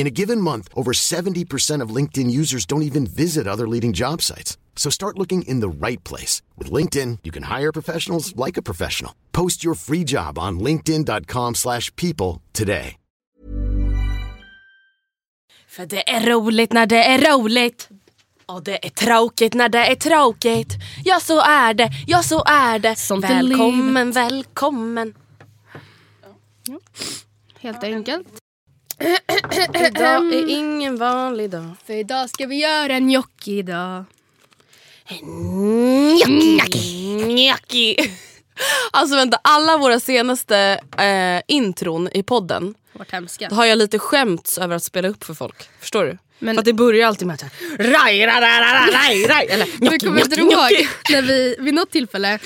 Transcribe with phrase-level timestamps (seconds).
[0.00, 4.22] In a given month, over 70% of LinkedIn users don't even visit other leading job
[4.22, 4.56] sites.
[4.74, 6.40] So start looking in the right place.
[6.56, 9.12] With LinkedIn, you can hire professionals like a professional.
[9.32, 12.96] Post your free job on linkedin.com slash people today.
[15.68, 17.88] För det är roligt när det är roligt.
[18.46, 20.74] Och det är tråkigt när det är tråkigt.
[21.04, 22.96] Ja så är det, ja så är det.
[22.96, 25.14] Sånt är välkommen, välkommen.
[27.60, 28.40] Helt enkelt.
[29.00, 31.70] Idag är ingen vanlig dag.
[31.86, 34.04] För idag ska vi göra en gnocchi idag.
[37.26, 37.96] Gnocchi.
[38.90, 43.48] Alltså vänta, alla våra senaste eh, intron i podden Vart hemska.
[43.50, 45.68] har jag lite skämts över att spela upp för folk.
[45.80, 46.18] Förstår du?
[46.38, 49.46] Men- För att det börjar alltid med att här, raj, raj, raj, raj, raj, raj.
[49.50, 50.88] Eller Men gnocchi, kommer inte du gnocchi, ihåg gnocchi.
[51.12, 52.40] när vi vid något tillfälle, eh,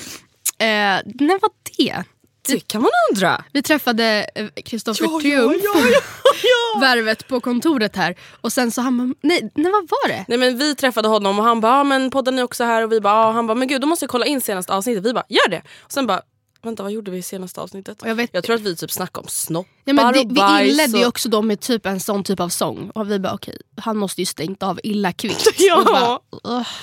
[1.05, 2.03] när var det?
[2.47, 3.43] Det kan man undra.
[3.51, 5.99] Vi träffade eh, Kristoffer Ja, Triumf, ja, ja,
[6.43, 6.79] ja.
[6.81, 8.15] värvet på kontoret här.
[8.41, 10.25] Och sen så han bara, nej, nej vad var det?
[10.27, 12.91] Nej men vi träffade honom och han bara, ah, men podden är också här och
[12.91, 13.31] vi bara, ah.
[13.31, 15.05] han bara, men gud då måste jag kolla in senaste avsnittet.
[15.05, 15.61] Vi bara, gör det!
[15.83, 16.21] Och sen bara,
[16.65, 18.01] vänta vad gjorde vi i senaste avsnittet?
[18.05, 20.71] Jag vet- tror att vi typ snackade om snoppar Ja, men det, och vi bajs
[20.71, 21.09] inledde ju och...
[21.09, 22.91] också då med typ en sån typ av sång.
[22.95, 25.47] Och vi bara okej, han måste ju stängt av illa kvickt.
[25.57, 26.21] Ja.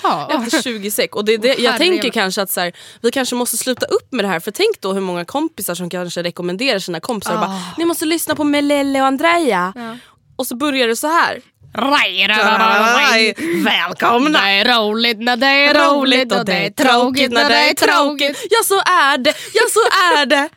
[0.01, 0.27] Bara.
[0.43, 1.15] Efter 20 sek.
[1.15, 4.25] Och det, det, jag tänker kanske att så här, vi kanske måste sluta upp med
[4.25, 4.39] det här.
[4.39, 8.05] För tänk då hur många kompisar som kanske rekommenderar sina kompisar och bara, ni måste
[8.05, 9.73] lyssna på Melelle och Andrea.
[10.35, 11.41] Och så börjar det så här.
[13.65, 14.41] Välkomna!
[14.41, 18.47] Det är roligt när det är roligt och det är tråkigt när det är tråkigt.
[18.49, 19.79] Ja så är det, ja så
[20.19, 20.49] är det.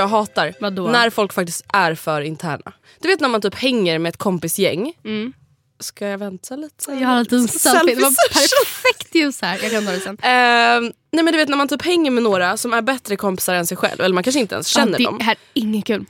[0.00, 0.54] Vad jag hatar?
[0.60, 0.88] Vadå?
[0.88, 2.72] När folk faktiskt är för interna.
[3.00, 4.92] Du vet när man typ hänger med ett kompisgäng.
[5.80, 6.92] Ska jag vänta lite?
[6.92, 7.94] Jag har en liten selfie.
[7.94, 9.58] Det var perfekt ljus här.
[9.62, 10.18] Jag kan ta det sen.
[10.22, 13.54] Ehm, nej men du vet när man typ hänger med några som är bättre kompisar
[13.54, 14.00] än sig själv.
[14.00, 15.18] Eller man kanske inte ens känner ja, dem.
[15.18, 16.04] det här är inget kul.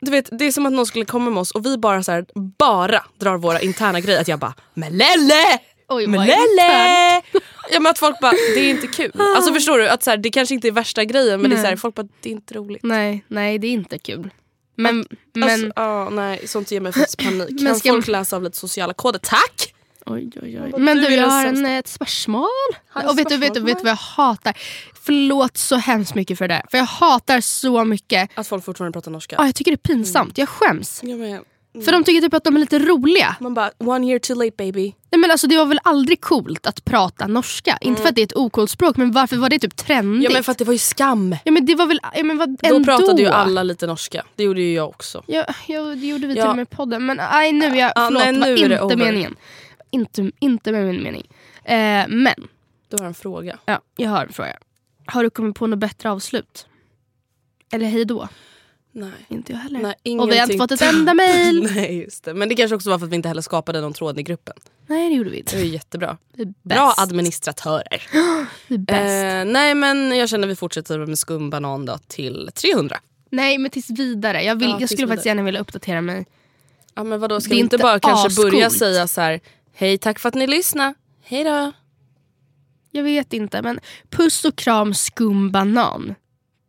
[0.00, 2.12] Du vet, det är som att någon skulle komma med oss och vi bara så
[2.12, 2.26] här,
[2.58, 4.20] bara drar våra interna grejer.
[4.20, 5.58] Att jag bara Melelle!
[5.88, 7.22] Oj, vad Melelle!
[7.70, 9.12] Ja, men att folk bara, det är inte kul.
[9.36, 9.88] Alltså förstår du?
[9.88, 11.78] Att så här, det kanske inte är värsta grejen men det är så här, Nej.
[11.78, 12.82] folk bara, det är inte roligt.
[12.82, 14.30] Nej, nej det är inte kul.
[14.74, 17.50] Men, men Alltså, ja, nej, sånt ger mig faktiskt panik.
[17.50, 19.18] Men Kan ska- folk läsa av lite sociala koder?
[19.18, 19.74] Tack!
[20.06, 20.72] oj, oj, oj.
[20.78, 22.48] Men du jag har en, ett spörsmål.
[22.88, 24.56] Har Och vet du, vet, du, vet du vad jag hatar?
[25.02, 26.62] Förlåt så hemskt mycket för det.
[26.70, 28.30] För jag hatar så mycket.
[28.34, 29.36] Att folk fortfarande pratar norska.
[29.38, 30.38] Ja, jag tycker det är pinsamt.
[30.38, 31.00] Jag skäms.
[31.02, 31.40] Jag med.
[31.84, 33.36] För de tycker typ att de är lite roliga.
[33.40, 34.94] Man bara, one year too late baby.
[35.10, 37.78] Nej, men alltså, det var väl aldrig coolt att prata norska?
[37.80, 40.02] Inte för att det är ett okult språk, men varför var det typ trendigt?
[40.18, 40.22] Mm.
[40.22, 41.36] Ja men för att det var ju skam.
[41.44, 42.84] Ja, men det var väl ja, men vad, Då ändå.
[42.84, 44.24] pratade ju alla lite norska.
[44.36, 45.22] Det gjorde ju jag också.
[45.26, 46.42] Ja, ja, det gjorde vi Ja.
[46.42, 47.06] till och med i podden.
[47.06, 48.96] Men aj, nu jag, Ja, förlåt, nej, var nu är det inte over.
[48.96, 49.36] meningen.
[49.90, 51.26] Inte, inte med min mening.
[51.64, 52.34] Eh, men,
[52.88, 53.58] Du har en fråga.
[53.64, 54.56] ja, jag har en fråga.
[55.06, 56.66] Har du kommit på något bättre avslut?
[57.72, 58.28] Eller hej då?
[58.92, 59.10] Nej.
[59.28, 59.80] Inte jag heller.
[60.04, 61.70] Nej, och vi har inte fått ett enda mail.
[61.74, 62.34] Nej just det.
[62.34, 64.54] Men det kanske också var för att vi inte heller skapade någon tråd i gruppen.
[64.86, 65.56] Nej det gjorde vi Det inte.
[65.56, 66.18] är ju jättebra.
[66.34, 68.02] Det är Bra administratörer.
[68.68, 69.46] Det är bäst.
[69.48, 73.00] Eh, nej men jag känner att vi fortsätter med skumbanan då till 300.
[73.30, 74.42] Nej men tills vidare.
[74.42, 75.36] Jag, vill, Ja, jag skulle faktiskt vidare.
[75.36, 76.26] gärna vilja uppdatera mig.
[76.94, 78.78] Ja men vadå ska Det är vi inte bara kanske börja ascoolt.
[78.78, 79.40] säga så här:
[79.74, 81.72] hej tack för att ni lyssnade, hej då.
[82.90, 83.80] Jag vet inte men
[84.10, 86.14] puss och kram skumbanan.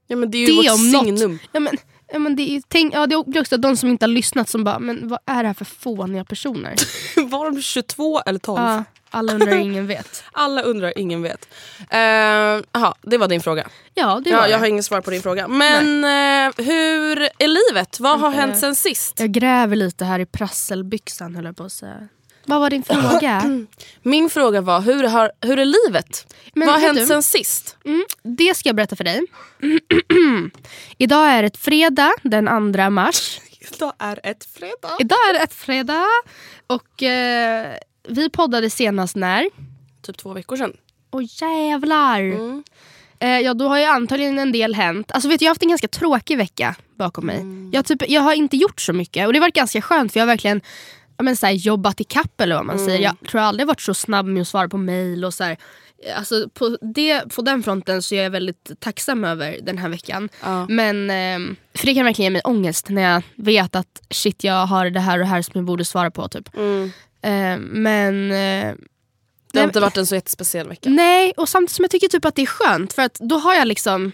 [0.08, 1.06] Ja men det är ju Det vårt om något.
[1.06, 1.40] signum.
[1.52, 1.78] Ja, men,
[2.12, 4.64] ja, men det, är, tänk, ja, det är också de som inte har lyssnat som
[4.64, 6.76] bara, men vad är det här för fåniga personer?
[7.30, 8.62] Var de 22 eller 12?
[8.62, 10.24] Ja, alla undrar ingen vet.
[10.32, 11.48] Alla undrar, ingen vet.
[12.72, 13.68] Jaha, det var din fråga.
[13.94, 14.52] Ja, det var Ja, det.
[14.52, 15.48] jag har inget svar på din fråga.
[15.48, 18.00] Men eh, hur är livet?
[18.00, 19.20] Vad har hänt sen sist?
[19.20, 22.08] Jag gräver lite här i prasselbyxan höll jag på att säga.
[22.50, 23.66] Vad var din fråga?
[24.02, 26.34] Min fråga var, hur, har, hur är livet?
[26.54, 27.78] Men Vad har hänt du- sen sist?
[27.86, 29.22] Mm, det ska jag berätta för dig.
[30.98, 33.40] Idag är det fredag den 2 mars.
[33.60, 34.96] Idag är ett fredag.
[35.00, 36.06] Idag är det ett fredag.
[36.68, 37.76] Och eh,
[38.08, 39.50] vi poddade senast när?
[40.02, 40.74] Typ två veckor sedan.
[41.12, 42.20] Åh jävlar!
[42.20, 42.64] Mm.
[43.20, 45.12] Eh, ja då har ju antagligen en del hänt.
[45.12, 47.36] Alltså vet du, jag har haft en ganska tråkig vecka bakom mig.
[47.40, 47.70] Mm.
[47.74, 50.20] Jag, typ, jag har inte gjort så mycket och det har varit ganska skönt för
[50.20, 50.62] jag har verkligen
[51.24, 52.88] men, så här, jobbat i kapp eller vad man Mm.
[52.88, 53.00] säger.
[53.04, 55.58] Jag tror jag aldrig varit så snabb med att svara på mail och så här.
[56.18, 60.30] Alltså, på, det, på den fronten så är jag väldigt tacksam över den här veckan.
[60.44, 60.66] Ja.
[60.70, 64.66] Men eh, för det kan verkligen ge mig ångest när jag vet att shit jag
[64.66, 66.28] har det här och det här som jag borde svara på.
[66.28, 66.56] Typ.
[66.58, 66.92] Mm.
[67.22, 68.76] Eh, men eh,
[69.54, 70.90] Det har inte varit en så jättespeciell vecka.
[70.90, 73.54] Nej, och samtidigt som jag tycker typ att det är skönt för att då har
[73.54, 74.12] jag liksom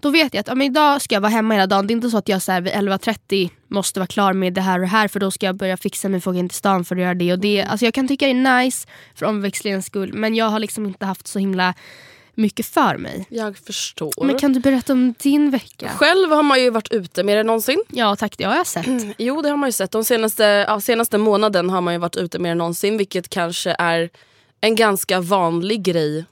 [0.00, 1.86] då vet jag att ja, men idag ska jag vara hemma hela dagen.
[1.86, 4.60] Det är inte så att jag så här, vid 11.30 måste vara klar med det
[4.60, 6.48] här och det här för då ska jag börja fixa mig för att åka in
[6.48, 7.62] till stan för att göra det och det.
[7.62, 11.06] Alltså jag kan tycka det är nice för omväxlingens skull men jag har liksom inte
[11.06, 11.74] haft så himla
[12.36, 13.26] mycket för mig.
[13.28, 14.24] Jag förstår.
[14.24, 15.90] Men kan du berätta om din vecka?
[15.96, 17.82] Själv har man ju varit ute mer än någonsin.
[17.88, 18.86] Ja tack, det har jag sett.
[19.18, 19.90] Jo det har man ju sett.
[19.90, 23.76] De senaste, ja, senaste månaden har man ju varit ute mer än någonsin vilket kanske
[23.78, 24.10] är
[24.60, 26.24] en ganska vanlig grej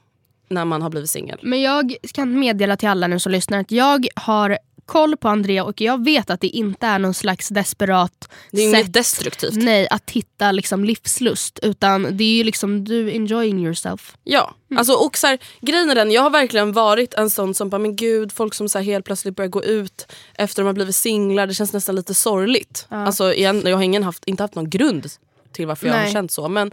[0.49, 1.39] när man har blivit singel.
[1.41, 5.63] Men jag kan meddela till alla nu som lyssnar att jag har koll på Andrea
[5.63, 9.53] och jag vet att det inte är någon slags desperat Det är sätt inget destruktivt.
[9.55, 11.59] Nej, att hitta liksom livslust.
[11.63, 14.15] Utan det är ju liksom du enjoying yourself.
[14.23, 14.77] Ja, Mm.
[14.77, 17.79] alltså, och så här, grejen är den, jag har verkligen varit en sån som bara,
[17.79, 20.95] men gud, folk som så här helt plötsligt börjar gå ut efter de har blivit
[20.95, 22.87] singlar, det känns nästan lite sorgligt.
[22.89, 25.07] Alltså, igen, jag har ingen haft, inte haft någon grund
[25.51, 26.13] till varför jag har Nej.
[26.13, 26.47] känt så.
[26.49, 26.71] Men,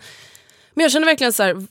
[0.74, 1.66] men jag känner verkligen så här.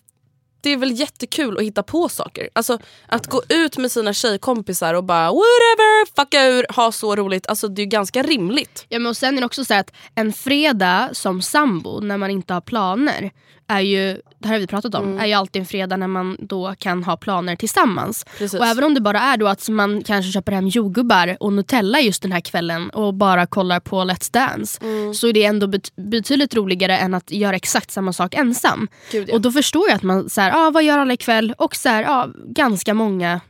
[0.61, 2.49] Det är väl jättekul att hitta på saker.
[2.53, 7.47] Alltså Att gå ut med sina tjejkompisar och bara whatever, fucka ur, ha så roligt.
[7.47, 8.85] Alltså Det är ju ganska rimligt.
[8.89, 12.31] Ja, men och sen är det också så att en fredag som sambo när man
[12.31, 13.31] inte har planer
[13.71, 16.37] är ju, det här har vi pratat om, är ju alltid en fredag när man
[16.39, 18.25] då kan ha planer tillsammans.
[18.37, 18.59] Precis.
[18.59, 21.99] Och även om det bara är då att man kanske köper hem jordgubbar och Nutella
[21.99, 24.79] just den här kvällen och bara kollar på Let's Dance
[25.15, 28.87] så är det ändå bet- betydligt roligare än att göra exakt samma sak ensam.
[29.11, 29.35] Gud, ja.
[29.35, 31.53] Och då förstår jag att man, så här, ah, vad gör alla ikväll?
[31.57, 33.41] Och så här, ah, ganska många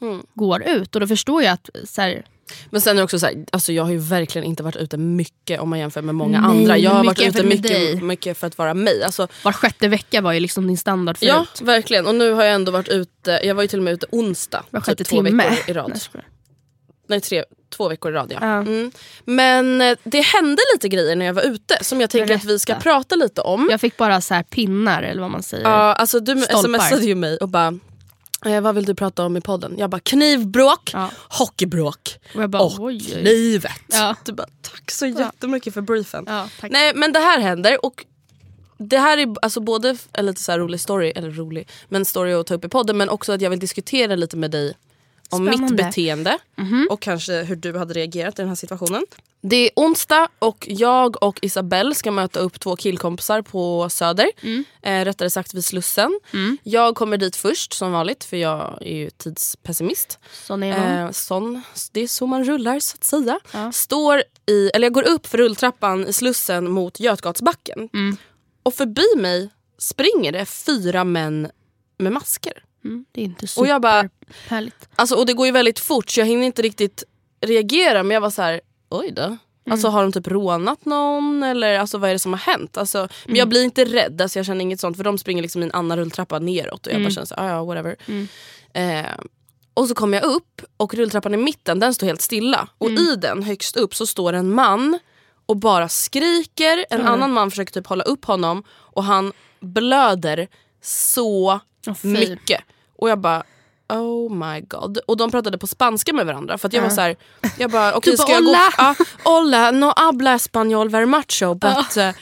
[0.00, 0.22] Mm.
[0.34, 0.94] går ut.
[0.94, 2.22] Och då förstår jag att så här,
[2.70, 4.96] Men sen är det också så här, alltså jag har ju verkligen inte varit ute
[4.96, 6.78] mycket om man jämför med många Nej, andra.
[6.78, 9.02] Jag har varit ute mycket, mycket för att vara mig.
[9.02, 11.60] Alltså, var sjätte vecka var ju liksom din standard Ja, förut.
[11.68, 12.06] verkligen.
[12.06, 14.64] Och nu har jag ändå varit ute, jag var ju till och med ute onsdag.
[14.70, 15.48] Var sjätte typ två timme.
[15.50, 16.00] veckor i rad.
[17.08, 17.44] Nej, tre,
[17.76, 18.38] två veckor i rad ja.
[18.40, 18.56] Ja.
[18.60, 18.92] Mm.
[19.24, 22.58] Men eh, det hände lite grejer när jag var ute som jag tänker att vi
[22.58, 23.68] ska prata lite om.
[23.70, 25.64] Jag fick bara så här pinnar eller vad man säger.
[25.64, 26.78] Ja, alltså du Stolpar.
[26.78, 27.78] smsade ju mig och bara
[28.46, 29.74] eh, vad vill du prata om i podden?
[29.78, 31.10] Jag bara knivbråk, Ja.
[31.28, 33.22] hockeybråk Och jag bara, och oj, oj.
[33.22, 33.72] knivet.
[33.88, 34.16] Ja.
[34.24, 36.24] Du bara tack så jättemycket för briefen.
[36.28, 36.48] Ja.
[36.70, 38.04] Nej men det här händer och
[38.78, 42.46] det här är alltså både en lite så rolig story, eller rolig, men story att
[42.46, 44.74] ta upp i podden men också att jag vill diskutera lite med dig
[45.30, 45.82] om mitt Spännande.
[45.82, 46.38] Beteende
[46.90, 49.06] och kanske hur du hade reagerat i den här situationen.
[49.40, 54.30] Det är onsdag och jag och Isabelle ska möta upp två killkompisar på Söder.
[54.42, 54.64] Mm.
[54.82, 56.20] Eh, rättare sagt vid Slussen.
[56.62, 60.18] Jag kommer dit först som vanligt för jag är ju tidspessimist.
[60.32, 61.04] Sån är.
[61.04, 63.40] Eh, sån, det är så man rullar så att säga.
[63.52, 63.72] Ja.
[63.72, 67.88] Står i, eller jag går upp för rulltrappan i Slussen mot Götgatsbacken.
[67.92, 68.16] Mm.
[68.62, 71.50] Och förbi mig springer det fyra män
[71.98, 72.64] med masker.
[72.84, 74.88] Mm, det är inte Och jag bara- superhärligt.
[74.96, 77.04] Alltså, och det går ju väldigt fort så jag hinner inte riktigt
[77.40, 79.22] reagera men jag var så här: oj då.
[79.22, 79.38] Mm.
[79.70, 82.76] Alltså har de typ rånat någon eller alltså, vad är det som har hänt?
[82.76, 83.36] Alltså, Men Mm.
[83.36, 85.72] jag blir inte rädd, alltså, jag känner inget sånt för de springer liksom i en
[85.72, 87.04] annan rulltrappa neråt och jag Mm.
[87.04, 87.96] bara känner så här, "Ah, ja whatever.
[88.74, 89.12] Eh,
[89.74, 92.68] och så kommer jag upp och rulltrappan i mitten den står helt stilla.
[92.78, 93.02] Och Mm.
[93.02, 94.98] i den högst upp så står en man
[95.46, 96.84] och bara skriker.
[96.90, 100.48] En annan man försöker typ hålla upp honom och han blöder
[100.82, 101.60] så
[102.02, 102.08] fy.
[102.08, 102.60] mycket.
[102.98, 103.42] Och jag bara,
[103.88, 104.98] oh my god.
[105.06, 106.58] Och de pratade på spanska med varandra.
[106.58, 107.16] För att jag var så här,
[107.58, 108.48] jag bara okej Du bara, ska jag gå...
[108.50, 108.94] "Hola." Ja,
[109.24, 111.96] hola, no habla español very mucho but...
[111.96, 112.12] eh,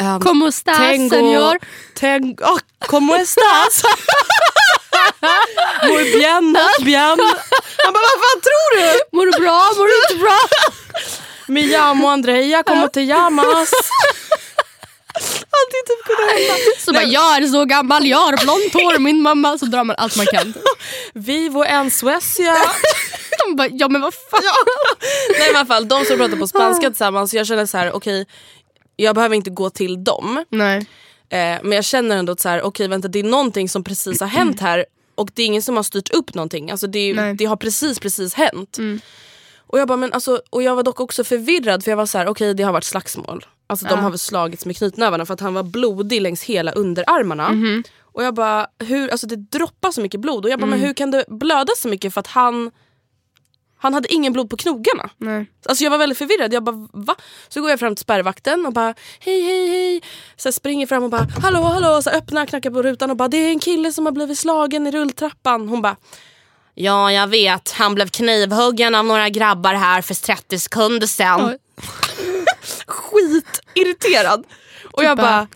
[0.14, 1.58] um, Como estás tengo, senor?
[1.94, 3.82] Tengo, oh, como estás?
[5.88, 7.18] Muy bien, bien.
[7.84, 9.00] Han bara, vad fan tror du?
[9.12, 9.72] Mår du bra?
[9.76, 10.38] Mår du inte bra?
[11.48, 13.70] Me llamo Andrea, como te llamas?
[15.58, 16.54] Alltid typ kunna hända.
[16.78, 19.58] Så bara, jag är så gammal, jag har blont hår, min mamma.
[19.58, 20.54] Så drar man allt man kan.
[21.14, 22.56] Vivo en Suecia.
[23.46, 24.42] De bara, ja men vad fan.
[25.30, 27.92] Nej men i alla fall, de som pratar på spanska tillsammans, jag känner så här,
[27.92, 28.26] okej,
[28.96, 30.44] jag behöver inte gå till dem.
[30.50, 30.78] Nej.
[31.30, 34.20] Eh, men jag känner ändå att så här, okej vänta det är någonting som precis
[34.20, 34.84] har hänt här
[35.14, 36.70] och det är ingen som har styrt upp någonting.
[36.70, 37.34] Alltså det, Nej.
[37.34, 38.78] det har precis precis hänt.
[39.66, 42.18] Och jag bara, men alltså, och jag var dock också förvirrad för jag var så
[42.18, 43.46] här, okej det har varit slagsmål.
[43.66, 47.48] Alltså de har väl slagits med knytnävarna för att han var blodig längs hela underarmarna.
[48.00, 50.94] Och jag bara, hur, alltså det droppar så mycket blod och jag bara, men hur
[50.94, 52.70] kan det blöda så mycket för att han
[53.78, 55.10] han hade ingen blod på knogarna.
[55.18, 55.46] Nej.
[55.66, 56.52] Alltså jag var väldigt förvirrad.
[56.52, 57.14] Jag bara va?
[57.48, 60.02] Så går jag fram till spärrvakten och bara hej hej hej.
[60.36, 62.02] Så jag springer fram och bara hallå hallå.
[62.02, 64.86] Så öppnar knackar på rutan och bara det är en kille som har blivit slagen
[64.86, 65.68] i rulltrappan.
[65.68, 65.96] Hon bara
[66.76, 71.08] ja jag vet han blev knivhuggen av några grabbar här för 30 sekunder.
[71.38, 71.58] Oj.
[72.86, 74.44] Skitirriterad.
[74.92, 75.46] Och jag bara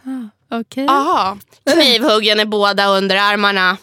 [0.51, 0.87] Okej.
[0.89, 1.39] aha.
[1.73, 3.77] Knivhuggen i båda underarmarna.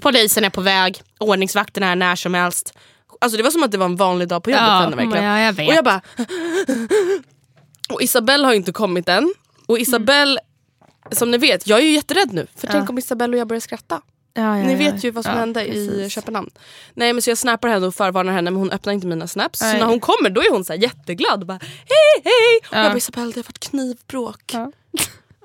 [0.00, 1.02] Polisen är på väg.
[1.18, 2.72] Ordningsvakten är när som helst.
[3.20, 4.66] Alltså det var som att det var en vanlig dag på jobbet.
[4.66, 5.24] Ja, henne, verkligen.
[5.24, 5.68] ja, jag vet.
[5.68, 6.00] Och jag bara...
[7.88, 9.34] Och Isabelle har inte kommit än.
[9.66, 10.40] Och Isabelle,
[11.12, 12.46] som ni vet, jag är ju jätterädd nu.
[12.56, 14.02] För tänk om Isabelle och jag börjar skratta.
[14.36, 16.12] Ja, ja, Ni vet ju vad som hände i precis.
[16.12, 16.50] Köpenhamn.
[16.94, 19.60] Nej men så jag snappar henne och förvarnar henne men hon öppnar inte mina snaps.
[19.60, 19.72] Nej.
[19.72, 22.58] Så när hon kommer då är hon så jätteglad och bara hej hej.
[22.70, 22.82] Och Ja.
[22.82, 24.54] jag bara Isabelle det har varit knivbråk.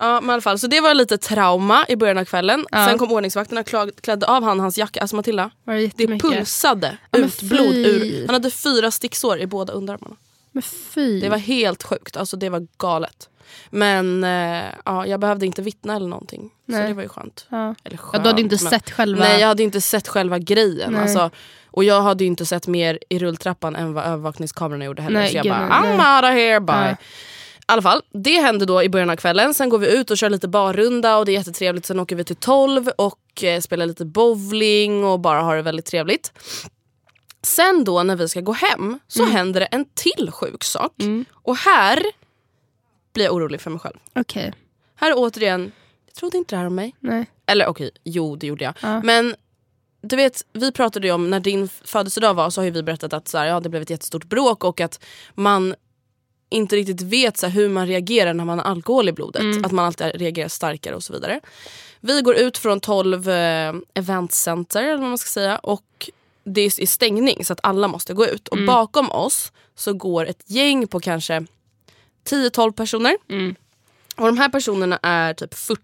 [0.01, 0.21] Ja.
[0.21, 2.65] Men i alla fall så det var lite trauma i början av kvällen.
[2.71, 2.87] Ja.
[2.87, 5.01] Sen kom ordningsvakterna och klädde av han hans jacka.
[5.01, 8.25] Alltså Matilda, det det pulsade Ja, ut blod ur.
[8.25, 10.15] Han hade fyra sticksår i båda underarmarna.
[10.51, 11.19] Men fy.
[11.21, 13.29] Det var helt sjukt, alltså det var galet.
[13.69, 16.41] Men eh, ja, jag behövde inte vittna eller någonting.
[16.65, 16.87] Så Nej.
[16.87, 17.45] det var ju skönt.
[17.49, 17.75] ja.
[17.83, 19.23] Eller skönt ja, du hade inte men- sett själva...
[19.23, 20.91] Nej jag hade inte sett själva grejen.
[20.93, 21.01] Nej.
[21.01, 21.29] Alltså,
[21.71, 25.19] och jag hade ju inte sett mer i rulltrappan än vad övervakningskamerorna gjorde heller.
[25.19, 25.97] Nej, så jag gud, bara nej.
[25.97, 26.75] I'm out of here bye.
[26.75, 26.91] Ja.
[26.91, 29.53] I alla fall, det hände då i början av kvällen.
[29.53, 31.85] Sen går vi ut och kör lite barrunda och det är jättetrevligt.
[31.85, 35.85] Sen åker vi till 12 och eh, spelar lite bowling och bara har det väldigt
[35.85, 36.31] trevligt.
[37.43, 40.91] Sen då när vi ska gå hem så händer det en till sjuk sak.
[41.33, 42.03] Och här
[43.13, 43.97] blir jag orolig för mig själv.
[44.13, 44.53] Okej.
[44.95, 45.71] Här är återigen,
[46.05, 46.95] jag trodde inte det här om mig.
[46.99, 47.25] Nej.
[47.45, 48.73] Eller okej, jo det gjorde jag.
[48.81, 49.01] Ja.
[49.03, 49.35] Men
[50.01, 53.27] du vet, vi pratade ju om när din födelsedag var så har vi berättat att
[53.27, 55.03] så här, ja, det blev ett jättestort bråk och att
[55.35, 55.75] man
[56.49, 59.65] inte riktigt vet så här, hur man reagerar när man har alkohol i blodet.
[59.65, 61.39] Att man alltid reagerar starkare och så vidare.
[61.99, 66.09] Vi går ut från 12 eh, eventcenter eller vad man ska säga och
[66.43, 68.47] det är i stängning så att alla måste gå ut.
[68.47, 71.45] Och bakom oss så går ett gäng på kanske
[72.29, 73.17] 10-12 personer.
[74.15, 75.83] Och de här personerna är typ 40.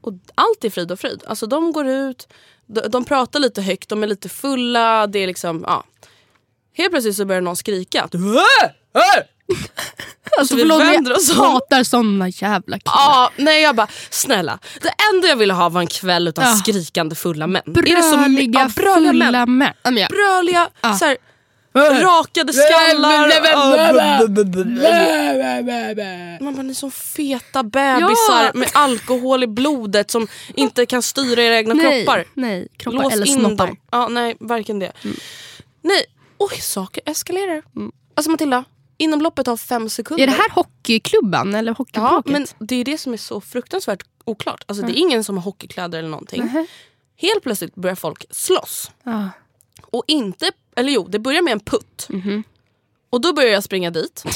[0.00, 1.22] Och allt är frid och fröjd.
[1.26, 2.28] Alltså de går ut,
[2.66, 5.06] de, de pratar lite högt, de är lite fulla.
[5.06, 5.84] Det är liksom, ja.
[6.76, 8.02] Helt plötsligt så börjar någon skrika.
[8.02, 8.20] att, "Äh!
[8.22, 9.24] Äh!"
[10.38, 11.36] Alltså vi förlåt men vänder jag oss om.
[11.36, 12.94] hatar såna jävla killar.
[12.94, 14.58] Ja, nej jag bara, snälla.
[14.82, 16.54] Det enda jag ville ha var en kväll utan Ja.
[16.56, 17.62] skrikande fulla män.
[17.66, 19.58] Är det Bröliga, ja, bröliga fulla män.
[19.84, 19.96] män.
[19.96, 20.94] Jag- Bröliga, Ja.
[20.94, 21.16] så här,
[21.80, 23.28] rakade skallar.
[26.40, 28.50] Man bara, ni är som feta bebisar Ja.
[28.54, 32.24] med alkohol i blodet som inte kan styra era egna nej, kroppar.
[32.34, 33.66] nej, kroppar Lås eller in snoppar.
[33.66, 33.76] dem.
[33.90, 34.92] Ja, nej, varken det.
[35.82, 36.04] Nej,
[36.38, 37.62] oj saker eskalerar.
[37.76, 37.92] Mm.
[38.14, 38.64] Alltså Matilda,
[38.98, 40.22] inom loppet av fem sekunder.
[40.22, 42.32] Är det här hockeyklubban eller Ja, hockeybråket?
[42.32, 44.64] men det är det som är så fruktansvärt oklart.
[44.66, 46.42] Alltså det är ingen som har hockeykläder eller någonting.
[46.42, 46.66] Nähä.
[47.16, 48.90] Helt plötsligt börjar folk slåss.
[49.04, 49.30] Ja.
[49.90, 52.06] Och inte, eller jo, det börjar med en putt.
[52.08, 52.42] Mhm.
[53.10, 54.24] Och då börjar jag springa dit.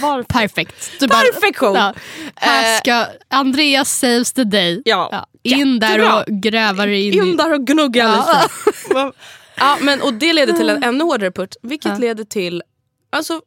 [0.00, 0.22] Varför?
[0.22, 0.90] Perfekt.
[1.00, 1.74] Du bara- Perfektion!
[1.74, 1.94] Ja.
[2.34, 4.82] Här Eh, ska Andreas saves the day.
[4.84, 7.36] Ja, In där och gräva dig in, In i...
[7.36, 8.42] där och gnugga Ja.
[8.88, 9.12] lite.
[9.56, 11.56] ja, men, och det leder till en ännu hårdare putt.
[11.62, 11.98] Vilket Ja.
[11.98, 12.62] leder till
[13.10, 13.40] alltså,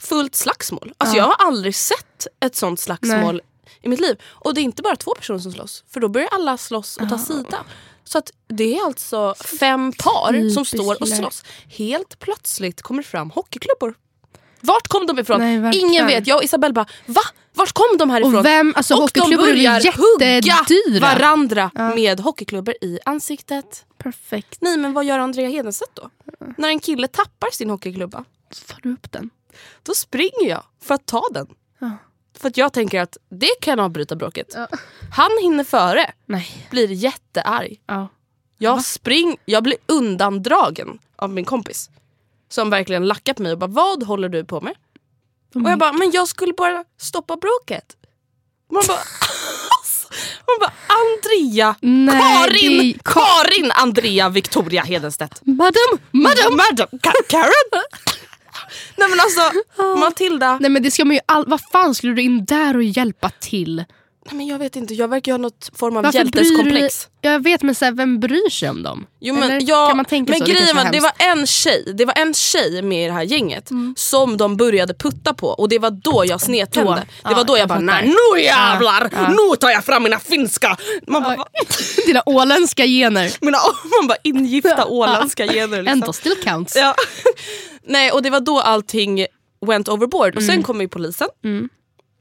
[0.00, 0.92] fullt slagsmål.
[0.98, 3.40] Alltså, Jag har aldrig sett ett sånt slagsmål
[3.82, 4.16] i mitt liv.
[4.24, 5.84] Och det är inte bara två personer som slåss.
[5.90, 7.64] För då börjar alla slåss och ta sida.
[8.04, 11.44] Så att det är alltså fem par som Typiskt står och slåss.
[11.66, 13.94] Helt plötsligt kommer fram hockeyklubbor.
[14.60, 15.38] Vart kom de ifrån?
[15.62, 15.78] Nej.
[15.80, 16.26] Ingen vet.
[16.26, 17.22] Jag och Isabelle bara, va?
[17.54, 18.36] Vart kom de härifrån?
[18.36, 23.84] Och vem, alltså och de börjar hugga varandra med hockeyklubbor i ansiktet.
[23.98, 24.58] Perfekt.
[24.60, 26.10] Nej men vad gör Andrea Hedenstedt då?
[26.58, 28.24] När en kille tappar sin hockeyklubba,
[28.68, 29.30] Tar du upp den?
[29.82, 31.46] då springer jag för att ta den.
[31.78, 31.90] Ja.
[32.38, 34.52] För att jag tänker att det kan avbryta bråket.
[34.54, 34.68] Ja.
[35.12, 36.66] Han hinner före, Nej.
[36.70, 37.80] blir jättearg.
[37.86, 38.08] Ja.
[38.58, 41.90] Jag, spring, jag blir undandragen av min kompis.
[42.48, 44.74] Som verkligen lackar på mig och bara vad håller du på med?
[45.54, 47.96] Och jag bara men jag skulle bara stoppa bråket.
[48.70, 48.98] Man bara
[50.46, 55.40] man bara Andrea, Nej, Karin, det- Karin Andrea Victoria Hedenstedt.
[55.46, 56.56] Madam, madam.
[56.56, 57.82] Madam, Ka- Karen.
[58.96, 59.40] Nej men alltså
[59.98, 60.58] Matilda.
[60.60, 61.44] Nej men det ska man ju all...
[61.46, 63.84] Vad fan skulle du in där och hjälpa till?
[64.26, 66.30] Nej, men jag vet inte, jag verkar ju ha något form av Varför bryr du
[66.40, 66.44] dig?
[66.48, 67.08] hjälteskomplex.
[67.20, 69.06] Jag vet men så här, vem bryr sig om dem?
[69.20, 70.44] Jo, men Eller jag, kan man tänka men så?
[70.46, 73.22] grejen är var, det var en tjej Det var en tjej med i det här
[73.22, 73.94] gänget Mm.
[73.98, 76.90] som de började putta på och det var då jag snedtände.
[76.90, 76.96] Då.
[76.96, 78.02] Det Ja, var då jag, jag bara fattar.
[78.02, 79.28] nej nu jävlar, Ja, ja.
[79.28, 80.76] nu tar jag fram mina finska.
[81.06, 81.46] Man bara, va?
[82.06, 83.32] Dina åländska gener.
[83.40, 83.58] mina,
[84.00, 85.78] man bara ingifta åländska gener.
[85.78, 86.12] Ändå Liksom.
[86.12, 86.76] still counts.
[86.76, 86.94] Ja.
[87.84, 89.26] Nej och det var då allting
[89.66, 90.54] went overboard och Mm.
[90.54, 91.28] sen kommer ju polisen.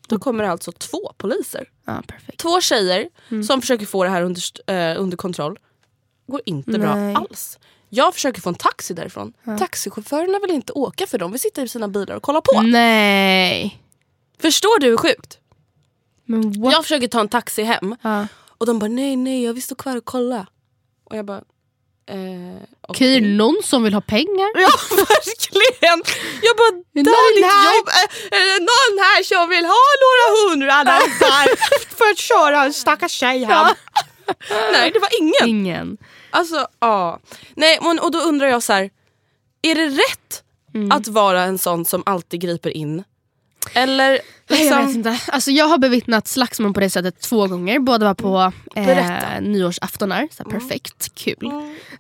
[0.08, 1.70] Då kommer det alltså två poliser.
[1.86, 2.38] Ja, perfekt.
[2.40, 3.44] Två tjejer Mm.
[3.44, 5.60] som försöker få det här under, eh, under kontroll.
[6.28, 6.80] Går inte Nej.
[6.80, 7.60] bra alls.
[7.90, 9.34] Jag försöker få en taxi därifrån.
[9.60, 12.56] Taxichaufförerna vill inte åka för de vill sitta i sina bilar och kolla på.
[12.60, 12.72] Mm.
[12.72, 13.82] Nej.
[14.40, 15.38] Förstår du hur sjukt?
[16.72, 18.28] Jag försöker ta en taxi hem Ja.
[18.58, 20.48] och de bara nej nej jag vill stå kvar och kolla.
[21.04, 21.44] Och jag bara
[22.12, 24.50] eh, Okej, någon som vill ha pengar?
[24.56, 26.04] Ja verkligen!
[26.42, 27.76] Jag bara Är där ditt här?
[27.78, 27.88] jobb.
[27.88, 31.56] Är, är det någon här som vill ha några hundralappar
[31.98, 33.68] för att köra en stackars tjej hem?
[34.72, 35.48] Nej det var ingen.
[35.50, 35.98] Ingen.
[36.30, 37.20] Alltså ja.
[37.56, 38.90] Nej men, och då undrar jag så här.
[39.62, 40.92] Är det rätt Mm.
[40.92, 43.04] att vara en sån som alltid griper in?
[43.74, 45.20] Eller Nej, Jag vet liksom, inte.
[45.28, 47.80] Alltså, jag har bevittnat slagsmål på det sättet två gånger.
[47.80, 49.40] Båda var på eh, Berätta.
[49.40, 50.28] nyårsaftonar.
[50.32, 51.52] Så här, perfekt, kul.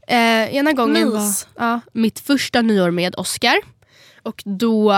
[0.07, 1.47] Eh, ena gången Mys.
[1.55, 3.55] var ja, mitt första nyår med Oscar.
[4.23, 4.91] Och då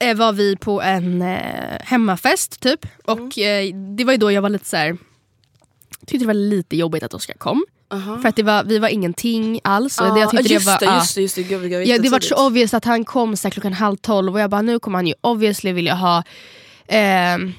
[0.00, 2.86] eh, var vi på en eh, hemmafest typ.
[3.04, 4.96] Och eh, det var ju då jag var lite så här.
[6.06, 7.64] tyckte det var lite jobbigt att Oscar kom.
[8.22, 9.96] För att det var, vi var ingenting alls.
[9.96, 11.42] Det, jag Ja, tyckte just det, var, det, just det, just det.
[11.42, 13.96] Gud, det var Ja, det var så obvious att han kom så här klockan halv
[13.96, 16.22] tolv och jag bara nu kommer han ju obviously vilja ha
[16.88, 17.52] ehm,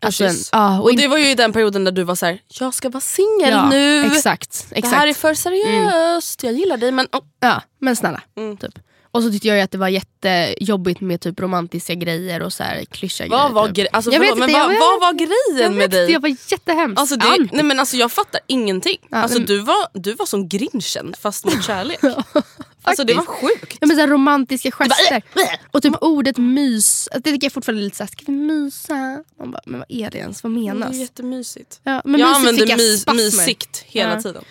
[0.00, 2.38] alltså, ja, och Och det var ju i den perioden där du var så här:
[2.60, 4.04] jag ska vara singel ja, nu.
[4.06, 4.66] Exakt.
[4.70, 4.96] Det exakt.
[4.96, 7.22] här är för seriöst, jag gillar dig men oh.
[7.40, 8.22] ja, men snälla.
[8.36, 8.56] Mm.
[8.56, 8.78] Typ.
[9.14, 12.84] Och så tyckte jag att det var jättejobbigt med typ romantiska grejer och så här
[12.84, 13.54] klyschiga vad grejer.
[13.54, 13.76] var, typ.
[13.76, 16.12] gre- alltså, Jag vet förlåt, men inte, vad, jag- vad var grejen vet med dig?
[16.12, 17.00] Jag var jättehemskt.
[17.00, 18.96] Alltså, det, nej, men alltså, jag fattar ingenting.
[19.10, 21.98] Ja, alltså, men- du, var, du var som grinchen fast med kärlek.
[22.82, 23.76] alltså, det var sjukt.
[23.80, 25.22] Ja, men så romantiska gester.
[25.34, 28.94] bara, Och typ ordet mys, det tycker jag fortfarande är lite såhär, ska vi mysa?
[29.38, 30.42] Man bara, men vad är det ens?
[30.42, 30.94] Vad Det menas?
[30.96, 31.80] är jättemysigt.
[31.82, 32.66] Ja, men jag använder
[33.14, 34.22] my, mysigt hela Ja.
[34.22, 34.44] tiden.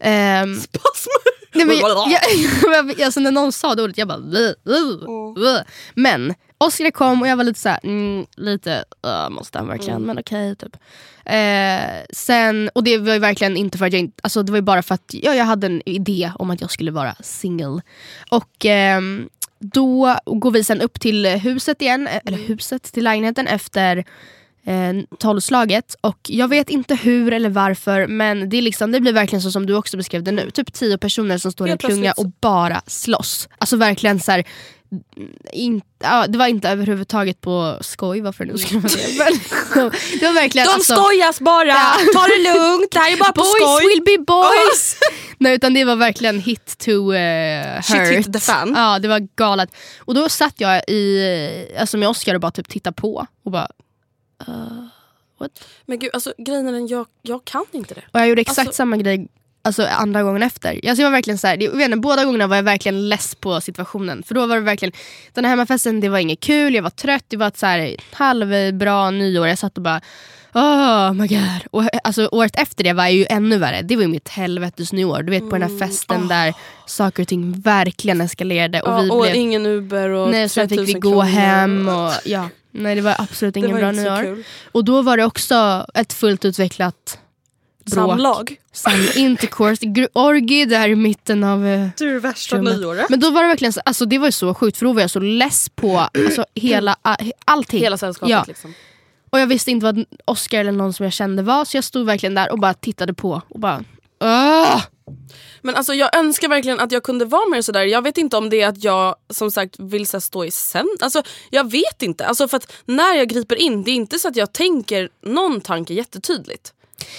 [0.00, 1.43] Ehm, Spasmer!
[1.54, 2.18] Nej, men jag,
[2.74, 4.18] jag, alltså när någon sa det ordet, jag bara...
[4.18, 5.04] "Ugh, ugh,
[5.38, 5.60] ugh."
[5.94, 10.02] Men Oscar kom och jag var lite såhär, mm, lite, uh, måste han verkligen?
[10.02, 10.76] Men okej typ.
[11.24, 14.58] Eh, sen, och det var ju verkligen inte för att jag inte, alltså det var
[14.58, 17.80] ju bara för att ja, jag hade en idé om att jag skulle vara single.
[18.30, 23.46] Och ehm, då går vi sen upp till huset igen, eh, eller huset, till lägenheten
[23.46, 24.04] efter
[24.66, 25.96] eh, tolvslaget.
[26.00, 29.50] Och jag vet inte hur eller varför men det, är liksom, det blir verkligen så
[29.50, 30.50] som du också beskrev det nu.
[30.50, 33.48] Typ tio personer som står i en klunga och bara slåss.
[33.58, 34.44] Alltså verkligen så här,
[35.52, 39.18] in, ja, det var inte överhuvudtaget på skoj, varför nu skulle vara det.
[39.18, 41.68] Men, det var verkligen De alltså, skojas bara!
[41.68, 41.92] Ja.
[42.14, 43.88] Ta det lugnt, det här är bara på Boys skoj.
[43.88, 44.96] will be boys!
[45.38, 48.18] Nej utan det var verkligen hit to uh, Shit hurt.
[48.18, 48.72] hit the fan.
[48.76, 49.70] Ja det var galet.
[49.98, 53.26] Och då satt jag i, alltså med Oscar och bara typ tittade på.
[53.44, 53.68] Och bara,
[55.86, 58.02] Men gud, alltså, grejen är den, jag, jag kan inte det.
[58.12, 59.28] Och jag gjorde exakt Alltså- samma grej
[59.62, 60.70] alltså, andra gången efter.
[60.88, 63.34] Alltså, jag var verkligen så här, jag vet inte, båda gångerna var jag verkligen less
[63.34, 64.22] på situationen.
[64.22, 64.92] För då var det verkligen,
[65.32, 67.96] den här hemmafesten det var inget kul, jag var trött, det var ett så här,
[68.12, 69.48] halvbra nyår.
[69.48, 70.00] Jag satt och bara
[70.56, 71.40] Oh my god.
[71.70, 73.82] Och, alltså, året efter det var ju ännu värre.
[73.82, 75.22] Det var ju mitt helvetes nyår.
[75.22, 76.54] Du vet på den här festen där
[76.86, 78.80] saker och ting verkligen eskalerade.
[78.82, 81.22] Och Ja, vi och blev, ingen Uber och nej, sen fick 3000 vi gå kronor.
[81.22, 81.88] hem.
[81.88, 84.44] Och, ja, nej, det var absolut ingen var bra nyår.
[84.72, 87.18] Och då var det också ett fullt utvecklat
[87.86, 87.94] bråk.
[88.10, 88.56] Samlag.
[88.72, 92.76] Sam intercourse, orgi där i mitten av eh, Du är värsta rummet.
[92.80, 93.06] nyåret.
[93.10, 95.00] Men då var det verkligen så, alltså det var ju så sjukt för då var
[95.00, 97.80] jag så less på alltså, hela, a- allting.
[97.80, 98.44] Hela sällskapet Ja.
[98.48, 98.74] liksom.
[99.30, 102.06] Och jag visste inte vad Oscar eller någon som jag kände var så jag stod
[102.06, 103.84] verkligen där och bara tittade på och bara
[104.20, 104.82] Åh!
[105.62, 107.84] Men alltså jag önskar verkligen att jag kunde vara mer sådär.
[107.84, 110.88] Jag vet inte om det är att jag som sagt vill så stå i sen.
[111.00, 112.26] Alltså, jag vet inte.
[112.26, 115.94] Alltså, för när jag griper in, det är inte så att jag tänker någon tanke
[115.94, 116.72] jättetydligt.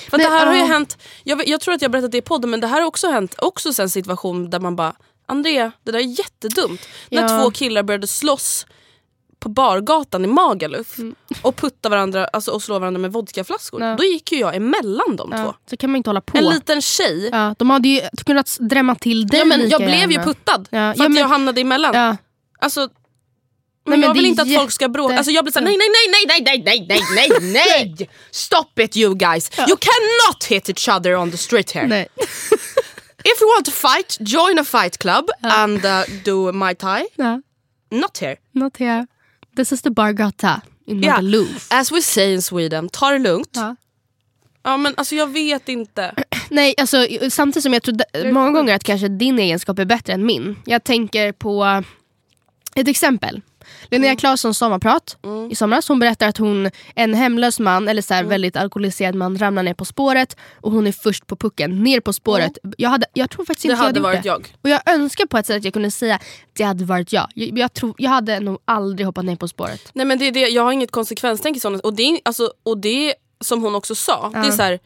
[0.09, 2.21] För Nej, det här har ju hänt, jag, jag tror att jag berättat det i
[2.21, 4.95] podden men det här har också hänt också en situation där man bara
[5.25, 6.81] Andrea, det där är jättedumt.
[7.09, 7.27] När Ja.
[7.41, 8.65] två killar började slåss
[9.45, 10.97] på bargatan i Magaluf
[11.41, 13.83] och putta varandra alltså, och slå varandra med vodkaflaskor.
[13.83, 13.95] Ja.
[13.97, 15.37] Då gick ju jag emellan de två.
[15.37, 16.37] Ja, så kan man inte hålla på.
[16.37, 17.29] En liten tjej.
[17.31, 20.69] ja, de hade ju kunnat drämma till dig Ja, men jag blev ju puttad Ja,
[20.69, 21.95] för ja, att men- jag hamnade emellan.
[21.95, 22.17] Ja.
[22.59, 22.89] Alltså, men
[23.99, 25.17] men jag vill inte att folk ska bråka.
[25.17, 25.87] Alltså, jag blir såhär, nej, nej,
[26.27, 27.53] nej, nej, nej, nej, nej, nej,
[27.97, 28.09] nej!
[28.31, 29.51] Stop it you guys!
[29.57, 31.87] You cannot hit each other on the street here.
[31.87, 32.07] Nej.
[33.33, 37.05] If you want to fight, join a fight club and uh, do Muay Thai.
[37.15, 37.41] Ja,
[37.91, 38.35] Not here.
[38.51, 39.07] not here.
[39.55, 41.11] This is the Bargata in Ja.
[41.15, 41.67] Magaluf.
[41.71, 43.49] As we say in Sweden, ta det lugnt.
[43.51, 43.75] Ja.
[44.63, 46.13] Ja men alltså jag vet inte.
[46.49, 50.25] Nej, alltså, samtidigt som jag tror många gånger att kanske din egenskap är bättre än
[50.25, 50.55] min.
[50.65, 51.83] Jag tänker på
[52.75, 53.41] ett exempel.
[53.91, 54.17] Linnea Mm.
[54.17, 55.17] Claessons sommarprat
[55.51, 55.87] i somras.
[55.89, 58.25] Hon berättar att hon, en hemlös man, eller så Mm.
[58.25, 61.99] här, väldigt alkoholiserad man, ramlar ner på spåret och hon är först på pucken, ner
[61.99, 62.57] på spåret.
[62.77, 63.77] Jag, hade, jag tror faktiskt Mm.
[63.77, 64.55] Det inte jag hade varit jag.
[64.61, 66.19] Och jag önskar på ett sätt att jag kunde säga
[66.53, 67.27] det hade varit jag.
[67.35, 69.89] Jag, jag, tror, jag hade nog aldrig hoppat ner på spåret.
[69.93, 72.77] Nej men det är det, jag har inget konsekvenstänk i sådana och det, alltså, och
[72.77, 74.79] det som hon också sa, det är så här.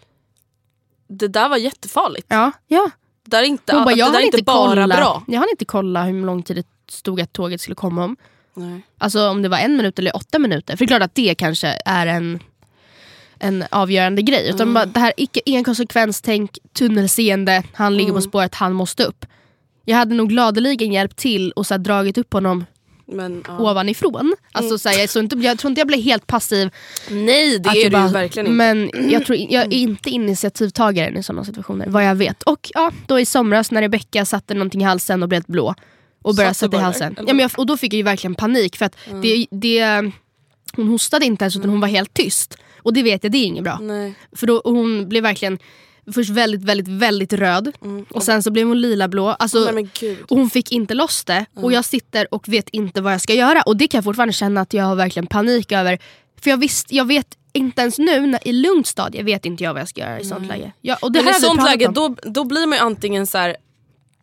[1.08, 2.28] Det där var jättefarligt.
[2.30, 2.90] Ja, ja.
[3.24, 5.24] Det där är inte, bara, det där är inte inte bara kolla, bra.
[5.28, 8.18] Jag hann inte kolla hur lång tid det stod att tåget skulle komma om.
[8.54, 8.82] Nej.
[8.98, 10.76] Alltså om det var en minut eller åtta minuter.
[10.76, 12.40] För det är klart att det kanske är en,
[13.40, 14.44] en avgörande grej.
[14.44, 14.56] Mm.
[14.56, 18.16] Utan bara det här icke inkonsekvenstänk, tunnelseende, han ligger Mm.
[18.16, 19.26] på spåret, han måste upp.
[19.86, 22.66] Jag hade nog gladeligen hjälpt till och så här, dragit upp honom
[23.06, 23.58] Men, ja.
[23.60, 24.34] ovanifrån.
[24.52, 26.70] Alltså, så här, jag, så inte, jag tror inte jag blev helt passiv.
[27.10, 28.56] Nej det är du bara- ju verkligen inte.
[28.56, 32.44] Men jag, tror, jag är inte initiativtagaren i sådana situationer, vad jag vet.
[32.44, 35.76] Och ja, då i somras när Rebecca satte någonting i halsen och blev blå.
[36.22, 37.16] Och började sätta i halsen.
[37.18, 40.12] Ja, men jag, och då fick jag ju verkligen panik för att det, det,
[40.76, 42.58] hon hostade inte ens utan hon var helt tyst.
[42.78, 43.80] Och det vet jag, det är inget bra.
[43.82, 44.14] Nej.
[44.36, 45.60] För då, hon blev verkligen
[46.14, 47.72] först väldigt, väldigt, väldigt röd.
[48.10, 49.28] Och sen så blev hon lilablå.
[49.30, 49.90] Alltså, Mm.
[50.02, 51.46] Nej, och hon fick inte loss det.
[51.56, 53.62] Och jag sitter och vet inte vad jag ska göra.
[53.62, 56.00] Och det kan jag fortfarande känna att jag har verkligen panik över.
[56.42, 59.74] För jag, visst, jag vet inte ens nu när, i lugnt stadie vet inte jag
[59.74, 60.72] vad jag ska göra i sånt läge.
[60.82, 61.94] Ja, och det Men här i sånt läge om.
[61.94, 63.58] då, då blir man ju antingen så här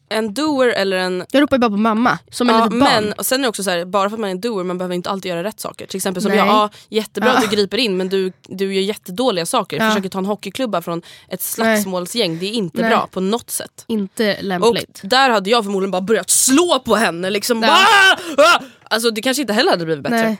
[0.08, 3.04] en doer eller en Jag ropar ju bara på mamma som en Ja, litet barn.
[3.04, 4.64] men och sen är det också så här, bara för att man är en doer
[4.64, 5.86] man behöver inte alltid göra rätt saker.
[5.86, 6.38] Till exempel som Nej.
[6.38, 7.48] jag, ja, jättebra att Ja.
[7.50, 9.76] du griper in men du, du gör jättedåliga saker.
[9.76, 9.88] Ja.
[9.90, 12.90] Försöker ta en hockeyklubba från ett slagsmålsgäng, det är inte Nej.
[12.90, 13.84] bra på något sätt.
[13.86, 15.00] Inte Och lämpligt.
[15.04, 17.30] där hade jag förmodligen bara börjat slå på henne.
[17.30, 18.58] Liksom, bara, ah!
[18.90, 20.22] Alltså det kanske inte heller hade blivit bättre.
[20.22, 20.36] Nej.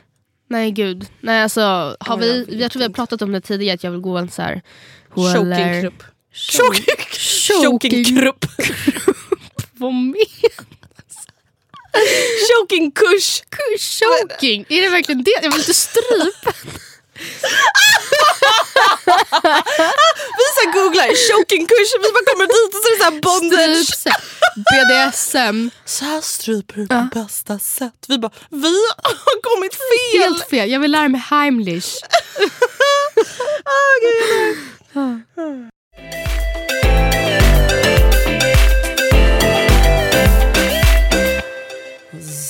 [0.48, 1.07] Nej gud.
[1.20, 1.61] Nej, alltså,
[2.00, 4.31] har vi, jag tror vi har pratat om det tidigare att jag vill gå en
[4.31, 4.62] så här
[5.14, 6.02] Chokingkrupp.
[6.33, 6.94] Choking.
[7.62, 8.44] Chokingkrupp.
[9.78, 10.76] Vad menar
[12.48, 13.42] Chokingkurs.
[13.78, 14.66] Choking?
[14.68, 15.38] Är det verkligen det?
[15.42, 16.52] Jag vill inte strypa.
[20.38, 23.86] Vi så googlar chokingkurs, vi bara kommer dit och så är det så här bondage.
[23.86, 24.14] Stryp.
[24.56, 25.70] BDSM.
[25.84, 28.04] Så här stryper du på bästa sätt.
[28.08, 30.22] Vi bara, vi har kommit fel.
[30.22, 30.70] Helt fel.
[30.70, 31.94] Jag vill lära mig Heimlich.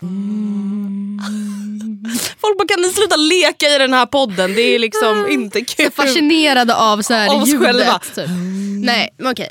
[2.40, 4.54] Folk bara, kan ni sluta leka i den här podden?
[4.54, 5.90] Det är liksom inte kul.
[5.90, 7.66] Fascinerade av så här Av oss ljudet.
[7.66, 7.98] själva.
[8.14, 8.26] Typ.
[8.84, 9.50] Nej, men okej.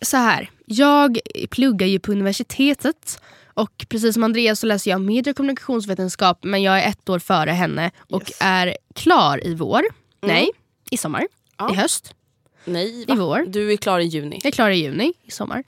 [0.00, 0.50] Så här.
[0.66, 1.18] Jag
[1.50, 3.20] pluggar ju på universitetet.
[3.54, 7.18] Och precis som Andreas så läser jag medie och kommunikationsvetenskap men jag är ett år
[7.18, 9.82] före henne och är klar i vår.
[10.22, 10.50] Nej,
[10.90, 11.18] i sommar.
[11.18, 11.28] Mm.
[11.58, 11.72] Ja.
[11.72, 12.14] I höst.
[12.64, 13.14] Nej, I va?
[13.14, 13.44] vår.
[13.48, 14.40] Du är klar i juni.
[14.42, 15.64] Jag är klar i juni, i sommar.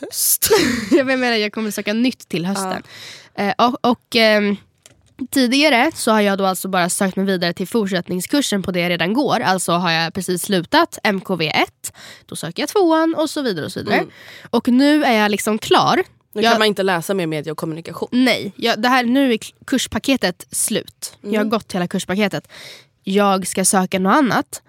[0.00, 0.50] Höst.
[0.90, 2.72] jag menar jag kommer söka nytt till hösten.
[2.72, 2.78] Eh,
[3.58, 4.56] och och ehm,
[5.30, 8.90] tidigare så har jag då alltså bara sökt mig vidare till fortsättningskursen på det jag
[8.90, 9.40] redan går.
[9.40, 11.66] Alltså har jag precis slutat MKV1,
[12.26, 13.64] då söker jag tvåan och så vidare.
[13.66, 14.04] Och så vidare.
[14.50, 16.02] Och nu är jag liksom klar.
[16.32, 18.08] Nu Jag- kan man inte läsa mer media och kommunikation.
[18.12, 21.16] Nej, jag, det här, nu är kurspaketet slut.
[21.20, 22.48] Jag har gått hela kurspaketet.
[23.04, 24.62] Jag ska söka något annat.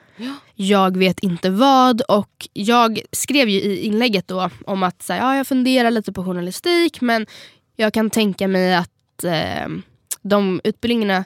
[0.56, 5.20] Jag vet inte vad och jag skrev ju i inlägget då om att så här,
[5.20, 7.26] ja, jag funderar lite på journalistik men
[7.80, 9.68] jag kan tänka mig att eh,
[10.22, 11.26] de utbildningarna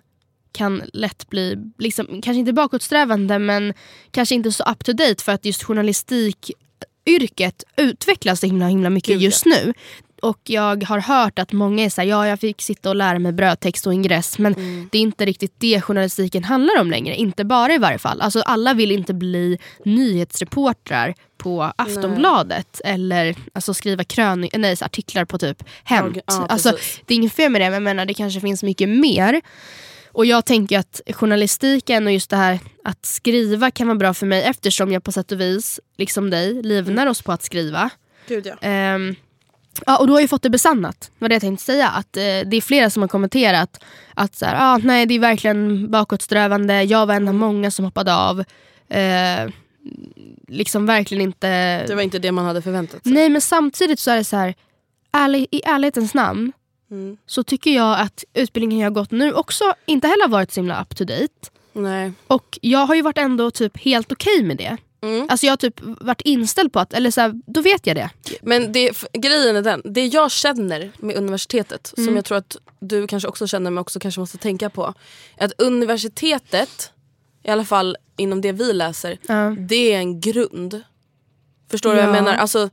[0.51, 3.73] kan lätt bli, liksom, kanske inte bakåtsträvande men
[4.11, 9.13] kanske inte så up to date för att just journalistikyrket utvecklas så himla, himla mycket
[9.13, 9.73] Gud, just nu.
[10.23, 13.31] Och jag har hört att många är såhär, ja jag fick sitta och lära mig
[13.31, 14.89] brödtext och ingress men Mm.
[14.91, 17.15] det är inte riktigt det journalistiken handlar om längre.
[17.15, 18.21] Inte bara i varje fall.
[18.21, 25.25] Alltså alla vill inte bli nyhetsreportrar på Aftonbladet eller alltså, skriva kröni- nej, så artiklar
[25.25, 26.17] på typ Hämt.
[26.27, 27.01] Ja, alltså, precis.
[27.05, 29.41] det är inget fel med det men jag menar, det kanske finns mycket mer.
[30.11, 34.25] Och jag tänker att journalistiken och just det här att skriva kan vara bra för
[34.25, 37.89] mig eftersom jag på sätt och vis, liksom dig, livnar oss på att skriva.
[38.27, 38.55] Gud ja.
[38.61, 39.15] Ehm,
[39.85, 41.11] ja, och då har jag fått det besannat.
[41.19, 41.89] vad det jag tänkte säga.
[41.89, 43.83] Att, eh, det är flera som har kommenterat
[44.13, 46.83] att så här, ah, nej, det är verkligen bakåtsträvande.
[46.83, 48.39] Jag var en av många som hoppade av.
[48.89, 49.49] Eh,
[50.47, 51.47] liksom verkligen inte...
[51.87, 53.11] Det var inte det man hade förväntat sig.
[53.13, 54.55] Nej men samtidigt så är det så här,
[55.11, 56.51] ärlig, i ärlighetens namn
[56.91, 57.17] Mm.
[57.25, 60.59] så tycker jag att utbildningen jag har gått nu också inte heller har varit så
[60.59, 61.49] himla up to date.
[61.73, 62.11] Nej.
[62.27, 64.77] Och jag har ju varit ändå typ helt okej med det.
[65.03, 65.25] Mm.
[65.29, 68.09] Alltså jag har typ varit inställd på att, eller så här, då vet jag det.
[68.41, 72.07] Men det, grejen är den, det jag känner med universitetet Mm.
[72.07, 74.93] som jag tror att du kanske också känner men också kanske måste tänka på.
[75.37, 76.91] Är att universitetet,
[77.43, 79.55] i alla fall inom det vi läser, Ja.
[79.59, 80.81] det är en grund.
[81.71, 82.21] Förstår du vad jag Ja.
[82.21, 82.33] menar?
[82.35, 82.69] Alltså,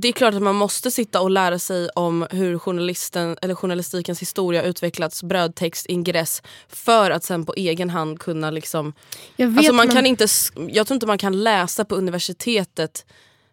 [0.00, 4.22] det är klart att man måste sitta och lära sig om hur journalisten, eller journalistikens
[4.22, 8.92] historia utvecklats, brödtext, ingress för att sen på egen hand kunna liksom
[9.36, 10.26] Jag vet, Alltså man men- kan inte,
[10.68, 13.06] jag tror inte man kan läsa på universitetet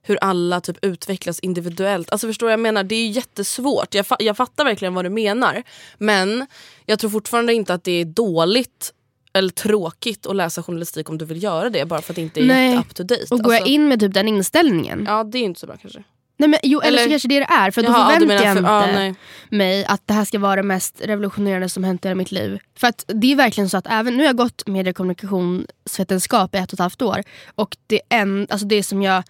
[0.05, 2.09] hur alla typ utvecklas individuellt.
[2.11, 2.83] Alltså förstår jag menar?
[2.83, 3.93] Det är jättesvårt.
[3.95, 5.63] Jag, fa- jag fattar verkligen vad du menar.
[5.97, 6.47] Men
[6.85, 8.93] jag tror fortfarande inte att det är dåligt
[9.33, 12.39] eller tråkigt att läsa journalistik om du vill göra det bara för att det inte
[12.39, 12.69] är Nej.
[12.73, 13.25] jätte up to date.
[13.31, 15.03] Och går jag Alltså, in med typ den inställningen.
[15.07, 16.03] Ja det är inte så bra kanske.
[16.43, 17.71] Nej, men, jo, eller, Eller- så kanske det det är.
[17.71, 19.15] För då Jaha, ja, du förväntar jag inte för- nej.
[19.49, 22.59] mig att det här ska vara det mest revolutionerande som hänt i hela mitt liv.
[22.77, 26.55] För att det är verkligen så att även nu har jag gått medie och kommunikationsvetenskap
[26.55, 27.23] i ett och ett halvt år.
[27.55, 29.23] Och det, en, alltså det som jag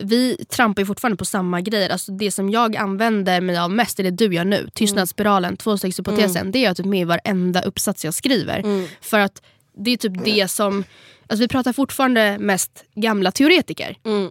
[0.00, 1.90] vi trampar ju fortfarande på samma grejer.
[1.90, 4.68] Alltså det som jag använder mig av mest det du gör nu.
[4.74, 6.50] Tystnadsspiralen, tvåstegshypotesen.
[6.52, 8.62] Det är jag typ med i varenda uppsats jag skriver.
[9.00, 9.42] För att
[9.76, 10.84] det är typ det som...
[11.26, 13.96] Alltså vi pratar fortfarande mest gamla teoretiker.
[14.04, 14.30] Mm.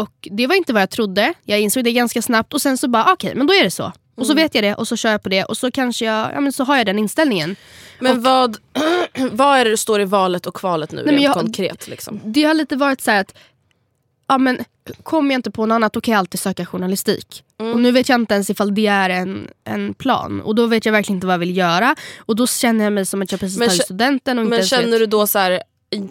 [0.00, 1.34] Och det var inte vad jag trodde.
[1.44, 3.92] Jag insåg det ganska snabbt och sen så bara okej, men då är det så.
[4.16, 4.44] Och så Mm.
[4.44, 6.52] vet jag det och så kör jag på det och så kanske jag, ja men
[6.52, 7.56] så har jag den inställningen.
[8.00, 8.56] Men vad,
[9.32, 11.88] vad är det det står i valet och kvalet nu men rent jag- konkret?
[11.88, 12.20] Liksom?
[12.24, 13.34] Det har lite varit så här att,
[14.28, 14.58] ja men
[15.02, 17.42] kommer jag inte på något annat då kan jag alltid söka journalistik.
[17.60, 17.72] Mm.
[17.72, 20.40] Och nu vet jag inte ens ifall det är en, en plan.
[20.40, 21.96] Och då vet jag verkligen inte vad jag vill göra.
[22.18, 24.66] Och då känner jag mig som att jag precis Men tagit studenten och inte Men
[24.66, 24.98] känner vet.
[25.00, 25.62] du då så här,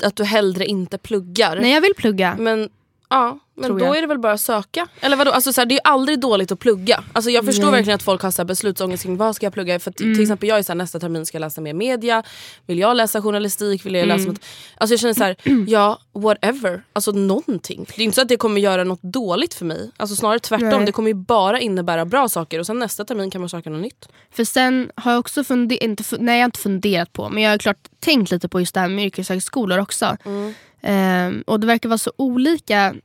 [0.03, 1.59] att du hellre inte pluggar?
[1.61, 2.35] Nej jag vill plugga.
[2.39, 2.69] Men,
[3.15, 3.97] ja, men då jag.
[3.97, 4.87] är det väl bara att söka?
[5.01, 5.31] Eller vadå?
[5.31, 7.03] Alltså, så här, det är ju aldrig dåligt att plugga.
[7.13, 7.71] Alltså, jag förstår Nej.
[7.71, 9.79] verkligen att folk har så här, beslutsångest kring vad ska jag plugga.
[9.79, 10.13] För Mm.
[10.15, 12.23] Till exempel jag är så här, nästa termin ska jag läsa mer media.
[12.65, 13.85] Vill jag läsa journalistik?
[13.85, 14.17] Vill jag Mm.
[14.17, 14.39] läsa något?
[14.77, 15.35] Alltså, jag känner så här,
[15.67, 16.83] ja whatever.
[16.93, 17.85] Alltså någonting.
[17.95, 19.91] Det är inte så att det kommer göra något dåligt för mig.
[19.97, 20.69] Alltså, snarare tvärtom.
[20.69, 20.85] Nej.
[20.85, 22.59] Det kommer ju bara innebära bra saker.
[22.59, 24.07] Och sen nästa termin kan man söka något nytt.
[24.31, 27.51] För sen har jag också funderat, inte, nej jag har inte funderat på men jag
[27.51, 30.17] har klart tänkt lite på just det här med yrkeshögskolor också.
[30.85, 32.95] Ehm, och det verkar vara så olika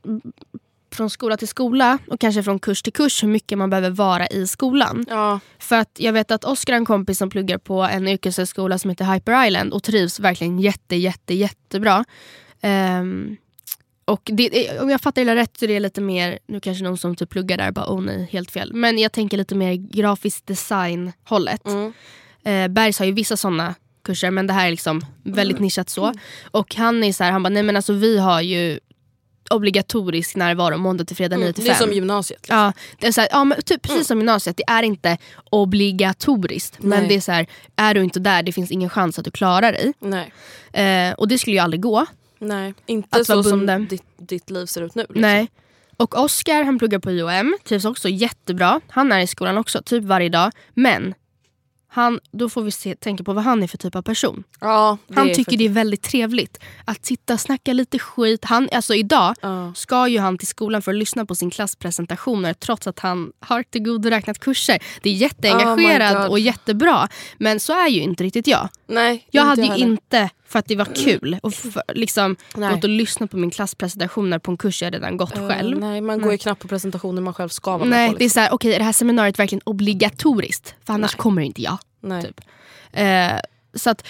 [0.91, 4.27] från skola till skola och kanske från kurs till kurs hur mycket man behöver vara
[4.27, 5.05] i skolan.
[5.09, 5.39] Ja.
[5.59, 8.89] För att jag vet att Oskar har en kompis som pluggar på en yrkeshögskola som
[8.89, 12.05] heter Hyper Island och trivs verkligen jätte jätte jättebra.
[12.61, 13.37] Ehm,
[14.05, 16.97] och det, om jag fattar det rätt så är det lite mer, nu kanske någon
[16.97, 18.73] som typ pluggar där bara oh nej helt fel.
[18.73, 21.67] Men jag tänker lite mer grafisk design hållet.
[21.67, 21.93] Mm.
[22.43, 26.13] Eh, Bergs har ju vissa sådana kurser men det här är liksom väldigt nischat så.
[26.51, 28.79] Och han är så här, han bara nej men alltså vi har ju
[29.49, 31.83] obligatorisk närvaro måndag till fredag 9 till Mm, Det 5.
[31.83, 32.39] är som gymnasiet.
[32.41, 32.57] liksom.
[32.57, 35.17] Ja, det är så här, ja men typ precis som gymnasiet, det är inte
[35.49, 36.77] obligatoriskt.
[36.79, 37.07] Men Nej.
[37.09, 39.71] det är så här, är du inte där, det finns ingen chans att du klarar
[39.71, 39.93] dig.
[39.99, 40.31] Nej.
[41.09, 42.05] Eh, och det skulle ju aldrig gå.
[42.39, 45.01] Nej, inte Att så som ditt, ditt liv ser ut nu.
[45.01, 45.21] Liksom.
[45.21, 45.47] Nej.
[45.97, 48.81] Och Oscar han pluggar på IOM, trivs också jättebra.
[48.89, 50.51] Han är i skolan också, typ varje dag.
[50.73, 51.13] Men
[51.93, 54.43] han, då får vi se, tänka på vad han är för typ av person.
[54.59, 58.45] Ja, Han tycker det är väldigt trevligt att sitta och snacka lite skit.
[58.45, 59.73] Han, alltså idag Ja.
[59.75, 63.63] ska ju han till skolan för att lyssna på sin klasspresentationer trots att han har
[63.63, 64.79] tillgodoräknat kurser.
[65.03, 66.29] Det är Oh jätteengagerad God.
[66.29, 67.07] och jättebra.
[67.37, 68.69] Men så är ju inte riktigt jag.
[68.87, 69.85] Nej, Jag hade ju heller.
[69.85, 72.73] inte, för att det var kul, och för, liksom, Nej.
[72.75, 75.79] gått och lyssna på min klasspresentationer på en kurs jag redan gått Eh, själv.
[75.79, 78.17] Nej, man går ju knappt på presentationer man själv ska vara Nej, på.
[78.17, 78.33] det är Liksom.
[78.33, 80.75] så här, okej är det här seminariet verkligen obligatoriskt?
[80.85, 81.19] För annars Nej.
[81.21, 81.77] kommer inte jag.
[82.01, 82.23] Nej.
[82.23, 82.41] typ.
[82.91, 83.31] Eh,
[83.73, 84.07] så att,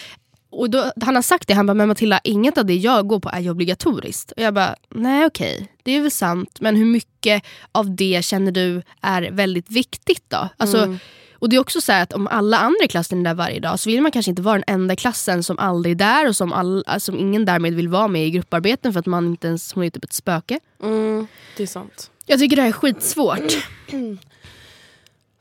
[0.50, 3.20] och då, han har sagt det, han bara men Matilda inget av det jag går
[3.20, 4.32] på är ju obligatoriskt.
[4.32, 8.52] Och jag bara nej okej, det är väl sant men hur mycket av det känner
[8.52, 10.50] du är väldigt viktigt då?
[10.58, 11.00] Alltså, Mm.
[11.42, 13.60] Och det är också så här att om alla andra i klassen är där varje
[13.60, 16.36] dag så vill man kanske inte vara den enda klassen som aldrig är där och
[16.36, 19.74] som, all, som ingen därmed vill vara med i grupparbeten för att man inte ens,
[19.74, 20.60] hon är typ ett spöke.
[20.84, 21.28] Mm,
[21.58, 22.12] det är sant.
[22.26, 23.68] Jag tycker det här är skitsvårt.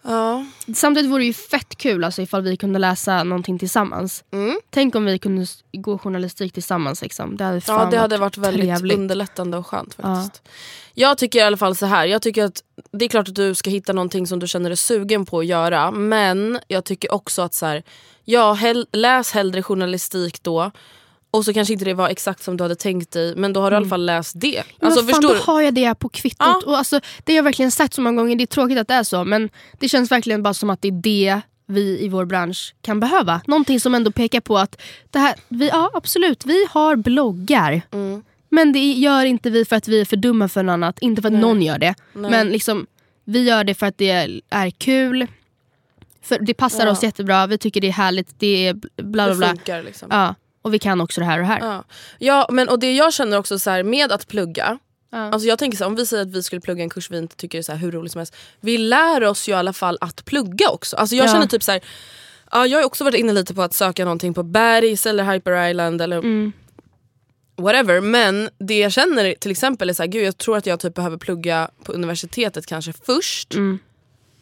[0.03, 0.47] Ja.
[0.75, 4.25] Samtidigt vore det ju fett kul alltså, ifall vi kunde läsa någonting tillsammans.
[4.31, 4.61] Mm.
[4.71, 7.03] Tänk om vi kunde gå journalistik tillsammans.
[7.03, 7.37] Liksom.
[7.37, 8.99] Det hade, ja, det hade varit väldigt trevligt.
[8.99, 10.43] underlättande och skönt faktiskt.
[10.95, 12.07] Jag tycker i alla fall så här.
[12.07, 14.77] Jag tycker att det är klart att du ska hitta någonting som du känner dig
[14.77, 15.91] sugen på att göra.
[15.91, 17.83] Men jag tycker också att så här,
[18.25, 20.71] ja, hell, läs hellre journalistik då.
[21.33, 23.71] Och så kanske inte det var exakt som du hade tänkt dig men då har
[23.71, 24.57] du i alla fall läst det.
[24.57, 24.67] Mm.
[24.81, 25.41] Men Alltså, vad fan, då du?
[25.41, 26.37] har jag det på kvittot.
[26.39, 26.63] Ja.
[26.67, 28.37] Och alltså, det har jag verkligen sagt så många gånger.
[28.37, 30.89] Det är tråkigt att det är så men det känns verkligen bara som att det
[30.89, 33.41] är det vi i vår bransch kan behöva.
[33.47, 37.83] Någonting som ändå pekar på att det här, vi, ja absolut, vi har bloggar.
[37.93, 38.23] Mm.
[38.51, 40.99] Men det gör inte vi för att vi är för dumma för något annat.
[40.99, 41.95] Inte för att någon gör det.
[42.13, 42.31] Nej.
[42.31, 42.87] Men liksom,
[43.25, 45.27] vi gör det för att det är kul.
[46.23, 46.93] För det passar Ja.
[46.93, 49.47] oss jättebra, vi tycker det är härligt, det är bla bla Det bla.
[49.49, 50.09] funkar liksom.
[50.13, 51.59] Ja, och vi kan också det här och det här.
[51.61, 51.85] Ja.
[52.19, 54.79] ja men och det jag känner också så här, med att plugga.
[55.13, 55.19] Ja.
[55.19, 57.19] Alltså jag tänker så här, om vi säger att vi skulle plugga en kurs vi
[57.19, 58.37] inte tycker är så här hur roligt som helst.
[58.61, 60.97] Vi lär oss ju i alla fall att plugga också.
[60.97, 61.33] Alltså jag Ja.
[61.33, 61.81] känner typ så här,
[62.53, 65.69] ja, jag har också varit inne lite på att söka någonting på Bergs eller Hyper
[65.71, 66.53] Island eller Mm.
[67.63, 68.01] Whatever.
[68.01, 70.95] Men det jag känner till exempel är så här, gud jag tror att jag typ
[70.95, 73.55] behöver plugga på universitetet kanske först.
[73.55, 73.79] Mm.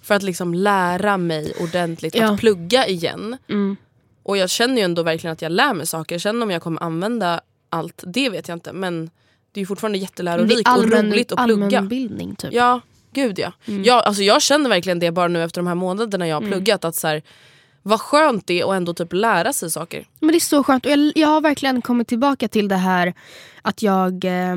[0.03, 2.33] För att liksom lära mig ordentligt Ja.
[2.33, 3.37] att plugga igen.
[3.49, 3.77] Mm.
[4.23, 6.15] Och jag känner ju ändå verkligen att jag lär mig saker.
[6.15, 8.73] Jag känner om jag kommer använda allt, det vet jag inte.
[8.73, 9.11] Men
[9.53, 11.65] det är ju fortfarande jättelärorikt är och roligt att plugga.
[11.65, 12.53] allmänbildning typ.
[12.53, 12.81] Ja,
[13.13, 13.53] gud ja.
[13.85, 16.53] ja alltså jag känner verkligen det bara nu efter de här månaderna jag har Mm.
[16.53, 16.85] pluggat.
[16.85, 17.23] Att så här,
[17.89, 20.07] vad skönt det är att ändå typ lära sig saker.
[20.21, 23.15] Men det är så skönt och jag, jag har verkligen kommit tillbaka till det här
[23.63, 24.57] att jag eh,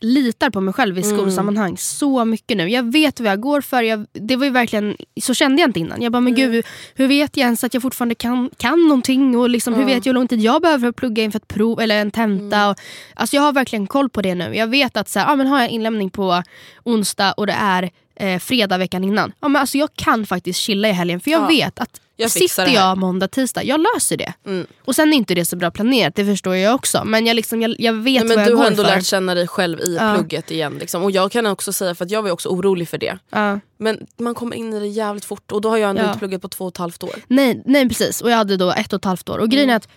[0.00, 2.68] litar på mig själv i skolsammanhang så mycket nu.
[2.68, 3.82] Jag vet vad jag går för.
[3.82, 6.02] Jag, det var ju verkligen, så kände jag inte innan.
[6.02, 6.64] Jag bara, men gud,
[6.94, 9.38] hur vet jag ens att jag fortfarande kan, kan någonting?
[9.38, 11.48] Och liksom, Hur vet jag hur lång tid jag behöver för att plugga inför ett
[11.48, 12.68] prov eller en tenta?
[12.70, 12.76] Och,
[13.14, 14.56] alltså, jag har verkligen koll på det nu.
[14.56, 16.42] Jag vet att så här, ja, men har jag inlämning på
[16.84, 19.32] onsdag och det är eh, fredag veckan innan.
[19.40, 21.46] Ja, men alltså, jag kan faktiskt chilla i helgen för jag Ja.
[21.46, 24.32] vet att Jag sitter jag måndag, tisdag, jag löser det.
[24.46, 24.66] Mm.
[24.84, 27.02] Och sen är inte det så bra planerat, det förstår jag också.
[27.04, 28.90] Men jag, liksom, jag, jag vet Nej, vad men jag du har ändå för.
[28.90, 30.14] lärt känna dig själv i Ja.
[30.14, 30.76] plugget igen.
[30.80, 31.02] Liksom.
[31.04, 33.18] Och jag kan också säga, för att jag var också orolig för det.
[33.30, 33.60] Ja.
[33.78, 36.06] Men man kommer in i det jävligt fort och då har jag ändå Ja.
[36.06, 37.14] inte pluggat på två och ett halvt år.
[37.28, 39.34] Nej, nej precis, och jag hade då ett och ett halvt år.
[39.38, 39.50] Och Mm.
[39.50, 39.88] grejen är att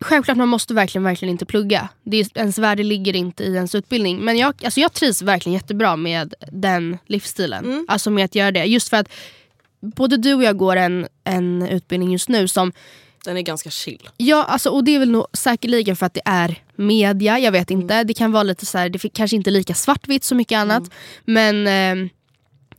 [0.00, 1.88] Självklart man måste verkligen, verkligen inte plugga.
[2.02, 4.18] Det är, ens värde ligger inte i ens utbildning.
[4.24, 7.64] Men jag, alltså jag trivs verkligen jättebra med den livsstilen.
[7.64, 7.84] Mm.
[7.88, 8.64] Alltså med att göra det.
[8.64, 9.08] Just för att
[9.80, 12.72] både du och jag går en, en utbildning just nu som
[13.24, 14.08] Den är ganska chill.
[14.16, 17.38] Ja, alltså, och det är väl nog säkerligen för att det är media.
[17.38, 18.04] Jag vet inte.
[18.04, 20.82] Det kan vara lite så här, det är kanske inte lika svartvitt som mycket annat.
[21.24, 22.10] Men eh,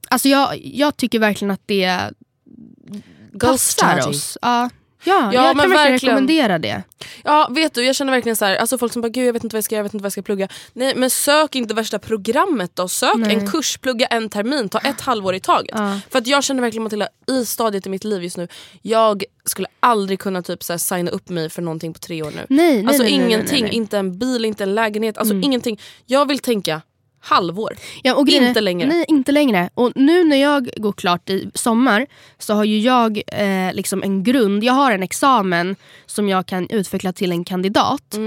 [0.09, 2.11] alltså jag, jag tycker verkligen att det
[3.39, 4.17] passar study.
[4.17, 4.37] oss.
[4.41, 4.69] Ja,
[5.07, 6.83] ja, Ja, jag kan verkligen, rekommendera det.
[7.23, 9.43] Ja vet du, jag känner verkligen så här, alltså folk som bara gud jag vet
[9.43, 10.47] inte vad jag ska göra, jag vet inte vad jag ska plugga.
[10.73, 13.35] Nej men sök inte värsta programmet då, sök Nej.
[13.35, 15.75] en kurs, plugga en termin, ta ett halvår i taget.
[15.77, 15.99] Ja.
[16.09, 18.47] För att jag känner verkligen Matilda, i stadiet i mitt liv just nu,
[18.81, 22.31] jag skulle aldrig kunna typ så här, signa upp mig för någonting på tre år
[22.31, 22.45] nu.
[22.49, 23.73] Nej, nej, alltså nej, nej, nej, ingenting, nej.
[23.73, 25.79] inte en bil, inte en lägenhet, alltså ingenting.
[26.05, 26.81] Jag vill tänka
[27.27, 27.75] halvår.
[28.03, 28.87] Ja, och grejen Inte längre.
[28.87, 29.69] Nej, inte längre.
[29.73, 32.05] Och nu när jag går klart i sommar
[32.37, 34.63] så har ju jag eh, liksom en grund.
[34.63, 38.17] Jag har en examen som jag kan utveckla till en kandidat.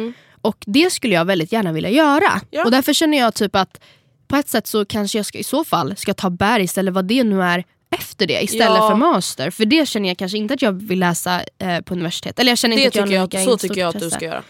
[0.42, 2.30] Och det skulle jag väldigt gärna vilja göra.
[2.30, 2.40] Mm.
[2.50, 2.64] Ja.
[2.64, 3.80] Och därför känner jag typ att
[4.28, 7.04] på ett sätt så kanske jag ska, i så fall ska ta Bergs eller vad
[7.04, 7.64] det nu är
[7.96, 8.88] efter det istället Ja.
[8.90, 9.50] för master.
[9.50, 12.38] För det känner jag kanske inte att jag vill läsa eh, på universitet.
[12.38, 14.42] Eller jag känner Det inte att jag jag, så tycker jag att du ska göra.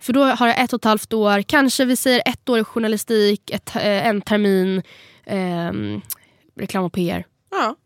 [0.00, 2.64] För då har jag ett och ett halvt år, kanske vi säger ett år i
[2.64, 4.82] journalistik, ett, eh, en termin
[5.26, 6.00] ehm,
[6.56, 7.24] reklam och PR.
[7.50, 7.76] Ja,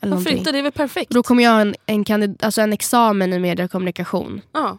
[0.00, 0.52] Eller varför inte?
[0.52, 1.10] Det är väl perfekt?
[1.10, 4.40] Då kommer jag ha en, en, kandid- alltså en examen i media och kommunikation.
[4.52, 4.78] Ja.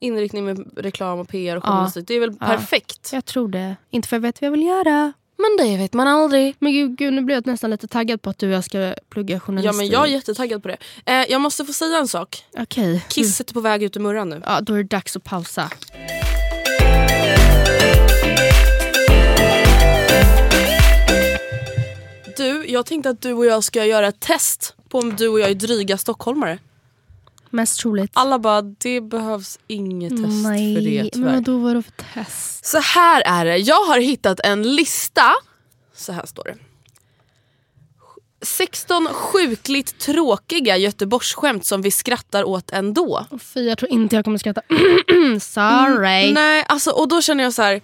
[0.00, 1.68] Inriktning med reklam och PR och Ja.
[1.68, 2.08] journalistik.
[2.08, 2.46] Det är väl Ja.
[2.46, 3.10] perfekt?
[3.12, 3.76] Jag tror det.
[3.90, 5.12] Inte för jag vet vad jag vill göra.
[5.38, 6.56] Men det vet man aldrig.
[6.58, 8.94] Men gud, gud nu blir jag nästan lite taggad på att du och jag ska
[9.10, 9.74] plugga journalistik.
[9.74, 10.76] Ja, men jag är jättetaggad på det.
[11.06, 12.44] Eh, jag måste få säga en sak.
[12.58, 13.04] Okej.
[13.08, 14.42] Kisset är på väg ut ur murran nu.
[14.44, 15.70] Ja, då är det dags att pausa.
[22.36, 25.40] Du, jag tänkte att du och jag ska göra ett test på om du och
[25.40, 26.58] jag är dryga stockholmare.
[27.56, 28.10] Mest troligt.
[28.14, 31.34] Alla bara, det behövs inget test Nej, för det men tyvärr.
[31.34, 32.64] vadå var det för test?
[32.64, 35.32] Så här är det, jag har hittat en lista.
[35.94, 36.56] Så här står det.
[38.42, 43.26] 16 sjukligt tråkiga Göteborgsskämt som vi skrattar åt ändå.
[43.40, 44.62] Fy, jag tror inte jag kommer skratta.
[45.40, 46.32] Sorry.
[46.32, 47.80] Nej, alltså, och då känner jag så här.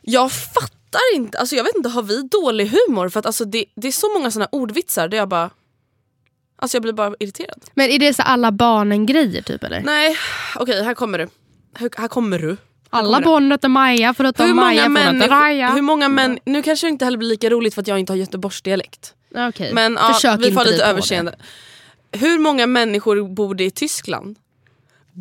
[0.00, 3.08] Jag fattar inte, alltså, jag vet inte, har vi dålig humor?
[3.08, 5.50] För att alltså, det, det är så många såna ordvitsar där jag bara...
[6.62, 7.64] Alltså jag blir bara irriterad.
[7.74, 9.80] Men är det så alla barnen-grejer typ eller?
[9.80, 10.16] Nej,
[10.56, 11.28] okej här kommer du.
[11.74, 12.56] Här, här kommer du.
[12.90, 15.70] Alla barn heter Maja förutom Maja förutom Raja.
[15.70, 18.12] hur många män, nu kanske det inte heller blir lika roligt för att jag inte
[18.12, 19.14] har göteborgsdialekt.
[19.34, 21.34] Okej, Men ja, vi får lite överseende.
[22.12, 24.38] Hur många människor bor det i Tyskland?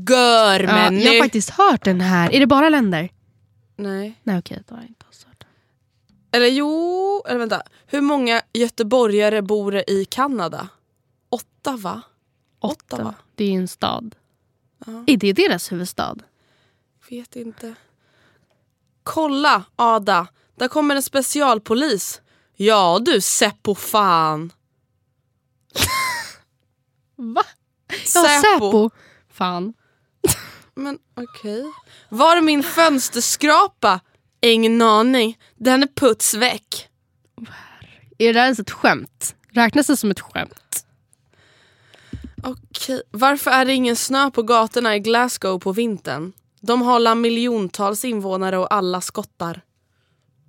[0.09, 0.59] Gör.
[0.59, 2.33] Ja, jag har faktiskt hört den här.
[2.35, 3.09] Är det bara länder?
[3.75, 4.19] Nej.
[4.23, 5.47] Nej okej, då har jag inte hört den.
[6.31, 7.61] Eller jo, eller vänta.
[7.87, 10.69] Hur många göteborgare bor det i Kanada?
[11.61, 12.01] Åtta va?
[12.59, 13.13] Ottawa.
[13.35, 14.15] Det är en stad.
[14.85, 15.03] Ja.
[15.07, 16.15] Är det deras huvudstad?
[17.09, 17.75] Vet inte.
[19.03, 22.21] Kolla Ada, där kommer en specialpolis.
[22.55, 24.53] Ja du Seppo fan.
[27.15, 27.43] Va?
[28.15, 28.89] Ja, Säpo.
[29.29, 29.73] Fan.
[30.75, 31.63] Men okej.
[32.09, 33.99] Var är min fönsterskrapa?
[34.41, 35.37] Ingen aning.
[35.55, 36.89] Den är puts väck.
[38.17, 39.35] Är det där ens ett skämt?
[39.49, 40.60] Räknas det som ett skämt?
[42.43, 43.01] Okej.
[43.11, 46.33] Varför är det ingen snö på gatorna i Glasgow på vintern?
[46.61, 49.61] De har la miljontals invånare och alla skottar.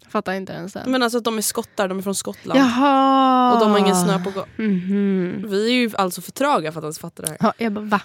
[0.08, 0.84] Fattar inte ens det.
[0.86, 2.60] Men alltså att de är skottar, de är från Skottland.
[2.60, 3.54] Jaha.
[3.54, 4.68] Och de har ingen snö på gatorna.
[4.68, 5.44] Mhm.
[5.48, 7.36] Vi är ju alltså för tröga för att ens fatta det här.
[7.40, 8.00] Ja, jag bara, va?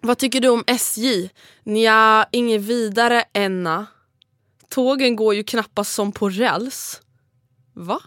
[0.00, 1.30] Vad tycker du om SJ?
[1.64, 3.86] Nja, inget vidare enna.
[4.68, 7.00] Tågen går ju knappast som på räls.
[7.74, 8.00] Va?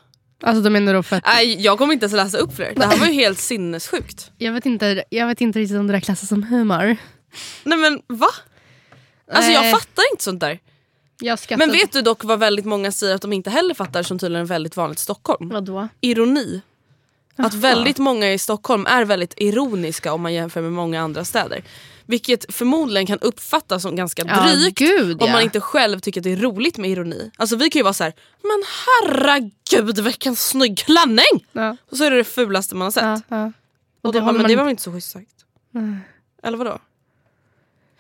[0.44, 1.26] Alltså de menar då för att...
[1.26, 2.74] Nej, jag kommer inte ens läsa upp fler.
[2.76, 4.32] Det här var ju helt sinnessjukt.
[4.38, 6.98] Jag vet, inte, jag vet inte riktigt om det där klassas som humor.
[7.64, 8.28] Nej men va?
[9.32, 9.72] Alltså jag Nej.
[9.72, 10.60] fattar inte sånt där.
[11.20, 11.40] Jag.
[11.58, 14.46] Men vet du dock vad väldigt många säger att de inte heller fattar som tydligen
[14.46, 15.50] är väldigt vanligt i Stockholm?
[15.50, 15.88] Vadå?
[16.02, 16.62] Ironi.
[17.36, 17.62] Att Jaha.
[17.62, 21.64] väldigt många i Stockholm är väldigt ironiska om man jämför med många andra städer.
[22.08, 25.34] Vilket förmodligen kan uppfattas som ganska Ja, drygt gud, om ja.
[25.34, 27.32] man inte själv tycker att det är roligt med ironi.
[27.38, 31.45] Alltså vi kan ju vara så här: men herregud vilken snygg klänning!
[31.51, 33.03] Ja, Och så är det det fulaste man har sett.
[33.03, 33.51] ja, ja.
[34.01, 35.32] Och det då, bara, håller men man det var väl inte så schysst sagt?
[36.43, 36.80] Eller vadå?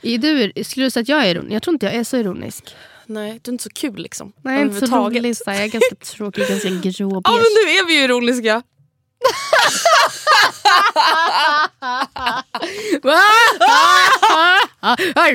[0.01, 1.53] Är du, skulle du säga att jag är ironisk?
[1.55, 2.75] Jag tror inte jag är så ironisk.
[3.05, 4.33] Nej, du är inte så kul liksom.
[4.41, 5.35] Nej, jag är inte så rolig.
[5.45, 7.21] Jag är ganska tråkig, ganska grå.
[7.23, 8.61] Ja men nu är vi ju ironiska.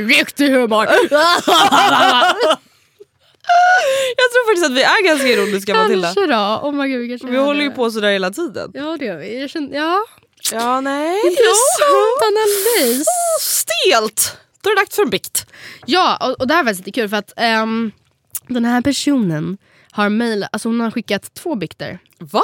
[0.09, 0.87] Riktig humor!
[4.17, 6.15] Jag tror faktiskt att vi är ganska ironiska Matilda.
[6.15, 6.61] Kanske då.
[6.63, 8.71] Oh my God, kanske Vi håller ju på sådär hela tiden.
[8.75, 9.49] Ja det gör vi.
[9.49, 10.05] Känner, ja.
[10.53, 11.21] Ja nej.
[11.27, 13.07] Intressant analys.
[13.07, 14.37] Oh, stelt!
[14.61, 15.47] Då är det dags för en bikt.
[15.87, 17.93] Ja, och, och det här var lite kul för att ehm,
[18.49, 19.59] den här personen
[19.91, 21.99] har mejlat, alltså hon har skickat två bikter.
[22.19, 22.43] Va?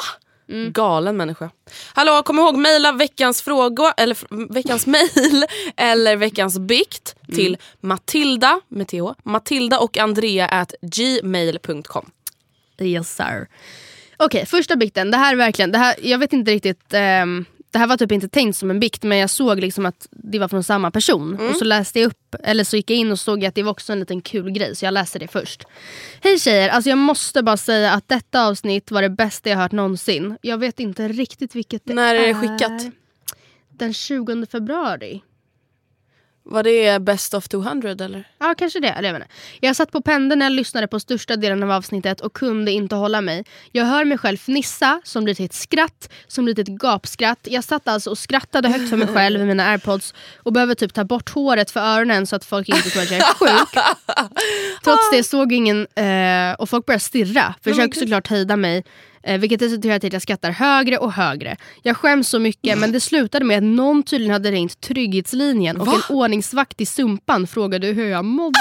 [0.48, 0.72] Mm.
[0.72, 1.50] Galen människa.
[1.94, 4.16] Hallå, kom ihåg mejla veckans fråga eller
[4.52, 5.44] veckans mejl
[5.76, 7.36] eller veckans bikt Mm.
[7.36, 12.10] till Matilda med th, Matilda och Andrea at gmail.com.
[12.80, 13.48] Yes sir.
[14.16, 15.10] Okej, första bikten.
[15.10, 17.44] Det här är verkligen, det här, jag vet inte riktigt, ehm,
[17.76, 20.38] det här var typ inte tänkt som en bikt men jag såg liksom att det
[20.38, 21.40] var från samma person.
[21.50, 23.70] Och så läste jag upp, eller så gick jag in och såg att det var
[23.70, 25.64] också en liten kul grej så jag läste det först.
[26.20, 29.72] Hej tjejer, alltså jag måste bara säga att detta avsnitt var det bästa jag hört
[29.72, 30.38] någonsin.
[30.42, 32.26] Jag vet inte riktigt vilket det När är är.
[32.28, 32.82] det skickat?
[33.68, 35.22] Den 20 februari.
[36.48, 38.24] Var det best of 200 eller?
[38.38, 38.88] Ja, kanske det.
[38.88, 39.28] Eller Jag, inte.
[39.60, 42.94] jag satt på pendeln när jag lyssnade på största delen av avsnittet och kunde inte
[42.94, 43.44] hålla mig.
[43.72, 47.38] Jag hör mig själv fnissa, som blir till ett skratt, som blir till ett gapskratt.
[47.42, 50.94] Jag satt alltså och skrattade högt för mig själv med mina airpods och behöver typ
[50.94, 53.68] ta bort håret för öronen så att folk inte tror att jag är sjuk.
[54.84, 57.54] Trots det såg ingen eh, och folk började stirra.
[57.64, 58.84] Försöker såklart hejda mig.
[59.26, 61.56] Eh, vilket resulterade i att jag skrattar högre och högre.
[61.82, 65.88] Jag skäms så mycket men det slutade med att någon tydligen hade ringt Trygghetslinjen och
[65.94, 68.58] en ordningsvakt i Sumpan frågade hur jag mådde.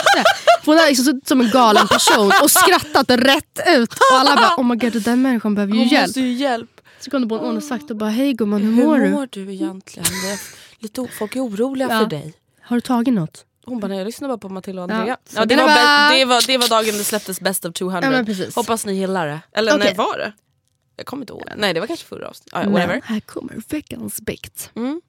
[0.64, 3.94] För hon hade liksom suttit som en galen person och skrattat rätt ut.
[3.94, 6.18] Och alla bara oh my god den där människan behöver ju Hon hjälp.
[6.18, 6.70] ju hjälp.
[7.00, 9.06] Så kom det på en ordningsvakt och bara hej gumman hur mår du?
[9.06, 10.06] Hur mår du egentligen?
[10.24, 10.40] Det är
[10.80, 12.00] lite, folk är oroliga Ja.
[12.00, 12.34] för dig.
[12.62, 13.46] Har du tagit något?
[13.66, 15.18] Hon bara, nej jag lyssnar bara på Matilda och Ja, Andrea.
[15.30, 15.68] så Ja, det, var
[16.20, 18.26] det var, det var dagen det släpptes Best of 200.
[18.28, 18.46] Ja.
[18.56, 19.40] Hoppas ni gillar det.
[19.54, 19.88] Eller Okej.
[19.90, 20.34] när var det?
[20.98, 21.44] Jag kommer inte ihåg.
[21.58, 22.54] Nej det var kanske förra avsnittet.
[22.54, 22.94] Ja, ja, whatever.
[22.94, 24.72] Men här kommer veckans bikt.
[24.76, 25.02] Mm.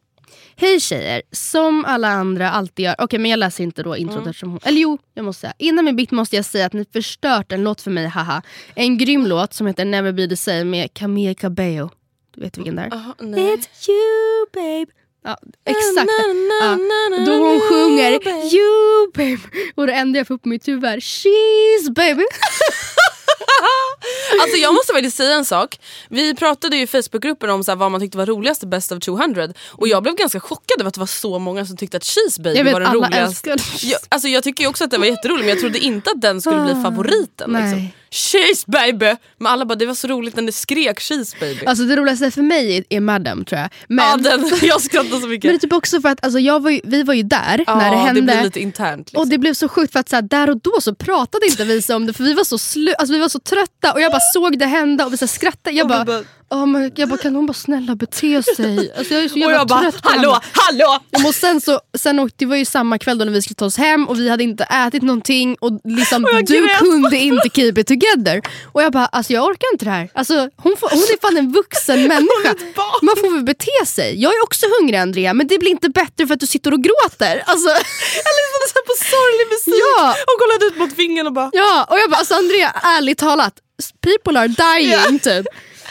[0.56, 2.94] Hej tjejer, som alla andra alltid gör.
[2.98, 4.28] Okej men jag läser inte då introt Mm.
[4.28, 4.60] eftersom hon...
[4.64, 5.52] Eller jo, jag måste säga.
[5.58, 8.42] Innan min bikt måste jag säga att ni förstört en låt för mig, haha.
[8.74, 11.90] En grym låt som heter Never Be The Same med Camille Cabello.
[12.34, 12.88] Du vet vilken det är?
[12.88, 14.86] It's you babe.
[15.24, 16.06] Ja, exakt.
[16.06, 16.76] Na, na, Ja.
[16.76, 18.30] na, na, Då hon sjunger babe.
[18.56, 19.58] you babe.
[19.74, 22.22] Och då enda jag upp mitt huvud är she's baby.
[24.42, 25.80] Alltså jag måste faktiskt säga en sak.
[26.08, 29.00] Vi pratade ju i Facebookgruppen om så vad man tyckte var roligast i Best of
[29.00, 32.04] 200 och jag blev ganska chockad över att det var så många som tyckte att
[32.04, 33.56] Cheese Baby vet var den roligaste.
[33.82, 36.40] Jag, alltså jag tycker också att det var jätteroligt men jag trodde inte att den
[36.40, 37.50] skulle bli favoriten.
[37.50, 37.62] nej.
[37.62, 37.88] Liksom.
[38.10, 39.16] Cheese Baby!
[39.38, 41.66] Men alla bara det var så roligt när det skrek Cheese Baby.
[41.66, 43.70] Alltså det roligaste för mig är, är Madam tror jag.
[43.88, 45.50] Men, ja, den, jag skrattade så men mycket.
[45.50, 47.74] det är typ också för att alltså, jag var ju, vi var ju där ja,
[47.76, 48.20] när det hände.
[48.20, 48.98] det blev lite internt.
[49.08, 49.20] Liksom.
[49.20, 51.64] Och det blev så sjukt för att så här, där och då så pratade inte
[51.64, 54.12] vi om det för vi var så, slu- alltså, vi var så trötta och jag
[54.12, 55.76] bara såg det hända och vi så här, skrattade.
[55.76, 58.92] Jag bara- oh my, jag bara kan hon bara snälla bete sig?
[58.98, 60.42] Alltså, jag är så och jävla jag bara trött på hallå, henne.
[60.52, 60.98] hallå!
[61.10, 63.54] Ja, Och sen, så, sen åkte, det var ju samma kväll då när vi skulle
[63.54, 66.78] ta oss hem och vi hade inte ätit någonting och liksom, Och du grät.
[66.78, 68.42] kunde inte keep it together.
[68.72, 70.08] Och jag bara, alltså jag orkar inte det här.
[70.14, 72.54] Alltså, hon, får, hon är fan en vuxen människa.
[73.02, 74.22] Man får väl bete sig.
[74.22, 76.82] Jag är också hungrig Andrea men det blir inte bättre för att du sitter och
[76.84, 77.42] gråter.
[77.46, 80.10] Alltså, Jag lyssnade så på sorglig musik Ja.
[80.10, 83.54] och kollade ut mot fingern och bara ja, och jag bara, alltså Andrea ärligt talat,
[84.00, 85.46] people are dying typ.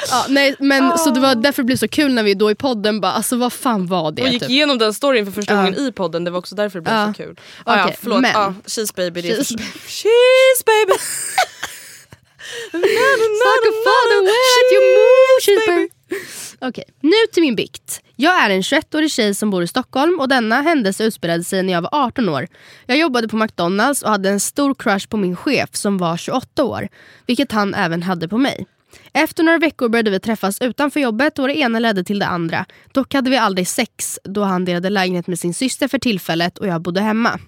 [0.09, 2.55] Ja, nej, men, Så det var därför det blev så kul när vi då i
[2.55, 4.21] podden bara, alltså vad fan var det?
[4.21, 4.49] och gick typ?
[4.51, 5.57] igenom den storyn för första Ja.
[5.61, 6.23] gången i podden.
[6.23, 7.13] Det var också därför det blev Ja.
[7.17, 7.39] så kul.
[7.63, 8.21] Ah, ja, Okej, förlåt.
[8.21, 9.21] men- Ja, cheese baby.
[9.21, 9.89] Cheese för...
[9.89, 10.99] cheese baby!
[12.71, 15.89] Suck a father when you move, she's baby.
[16.61, 18.01] Okej, nu till min bikt.
[18.15, 21.73] Jag är en 21-årig tjej som bor i Stockholm och denna händelse utspelade sig när
[21.73, 22.47] jag var 18 år.
[22.85, 26.63] Jag jobbade på McDonalds och hade en stor crush på min chef som var 28
[26.63, 26.87] år.
[27.27, 28.65] Vilket han även hade på mig.
[29.17, 32.65] Efter några veckor började vi träffas utanför jobbet och det ena ledde till det andra.
[32.91, 36.67] Dock hade vi aldrig sex då han delade lägenhet med sin syster för tillfället och
[36.67, 37.39] jag bodde hemma.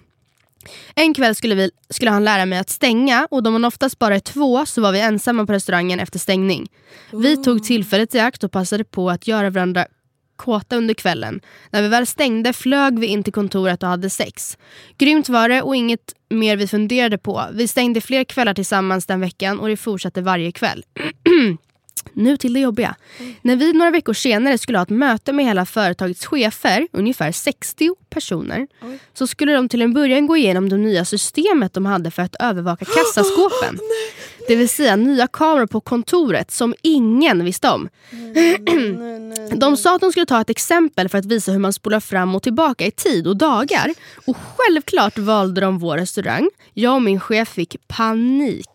[0.94, 4.16] En kväll skulle, vi, skulle han lära mig att stänga och då man oftast bara
[4.16, 6.68] är två så var vi ensamma på restaurangen efter stängning.
[7.12, 9.86] Vi tog tillfället i akt och passade på att göra varandra
[10.38, 11.40] kåta under kvällen.
[11.70, 14.58] När vi väl stängde flög vi in till kontoret och hade sex.
[14.98, 17.44] Grymt var det och inget mer vi funderade på.
[17.52, 20.84] Vi stängde fler kvällar tillsammans den veckan och det fortsatte varje kväll.
[22.12, 22.94] Nu till det jobbiga.
[23.42, 27.94] När vi några veckor senare skulle ha ett möte med hela företagets chefer, ungefär 60
[28.10, 28.66] personer,
[29.14, 32.36] så skulle de till en början gå igenom det nya systemet de hade för att
[32.40, 33.78] övervaka kassaskåpen.
[34.48, 37.88] Det vill säga nya kameror på kontoret som ingen visste om.
[39.52, 42.34] De sa att de skulle ta ett exempel för att visa hur man spolar fram
[42.34, 43.94] och tillbaka i tid och dagar.
[44.26, 46.50] Och självklart valde de vår restaurang.
[46.74, 48.70] Jag och min chef fick panik.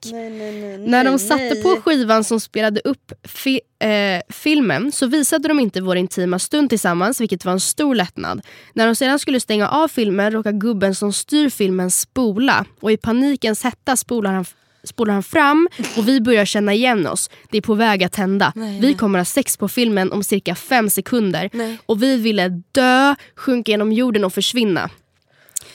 [0.79, 5.81] När de satte på skivan som spelade upp fi eh, filmen så visade de inte
[5.81, 8.41] vår intima stund tillsammans vilket var en stor lättnad.
[8.73, 12.97] När de sedan skulle stänga av filmen råkade gubben som styr filmen spola och i
[12.97, 14.45] panikens hetta spolar han
[14.83, 15.67] spolar han fram
[15.97, 17.29] och vi börjar känna igen oss.
[17.51, 18.53] Det är på väg att hända.
[18.81, 21.49] vi kommer ha sex på filmen om cirka fem sekunder.
[21.85, 24.89] Och vi ville dö, sjunka genom jorden och försvinna.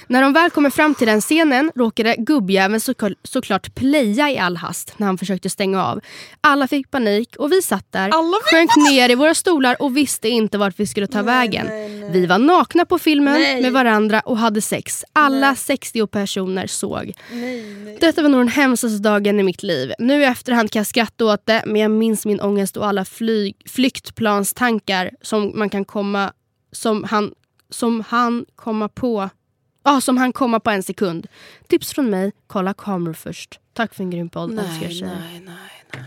[0.09, 4.57] När de väl kommer fram till den scenen råkade gubbjäveln såklart, såklart playa i all
[4.57, 6.01] hast när han försökte stänga av.
[6.41, 10.29] Alla fick panik och vi satt där, Alla sjönk ner i våra stolar och visste
[10.29, 11.67] inte vart vi skulle ta vägen.
[12.13, 15.05] Vi var nakna på filmen med varandra och hade sex.
[15.13, 17.13] Alla 60 personer såg.
[18.01, 19.93] Detta var nog den hemskaste dagen i mitt liv.
[19.99, 23.05] Nu i efterhand kan jag skratta åt det men jag minns min ångest och alla
[23.05, 26.33] flyg, flyktplanstankar som man kan komma
[26.73, 27.33] som han,
[27.71, 29.31] som han komma på
[29.89, 31.27] Ja, som han komma på en sekund.
[31.69, 33.61] Tips från mig, kolla kameror först.
[33.75, 34.51] Tack för en grym podd.
[34.55, 36.03] Nej, nej, nej, nej.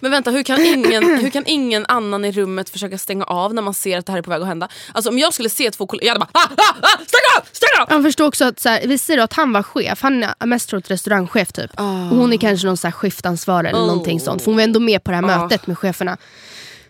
[0.00, 3.62] Men vänta, hur kan, ingen, hur kan ingen annan i rummet försöka stänga av när
[3.62, 4.68] man ser att det här är på väg att hända?
[4.92, 7.44] Alltså om jag skulle se två kollegor, jag hade bara ah, ah, ah, stäng av,
[7.52, 7.86] stäng av!
[7.90, 10.02] Jag förstår också att så här, vi säger att han var chef.
[10.02, 11.70] Han är mest troligt restaurangchef typ.
[11.80, 14.42] Och hon är kanske någon så här skiftansvarig eller någonting sånt.
[14.42, 15.42] För hon var ändå med på det här Ah.
[15.42, 16.16] mötet med cheferna.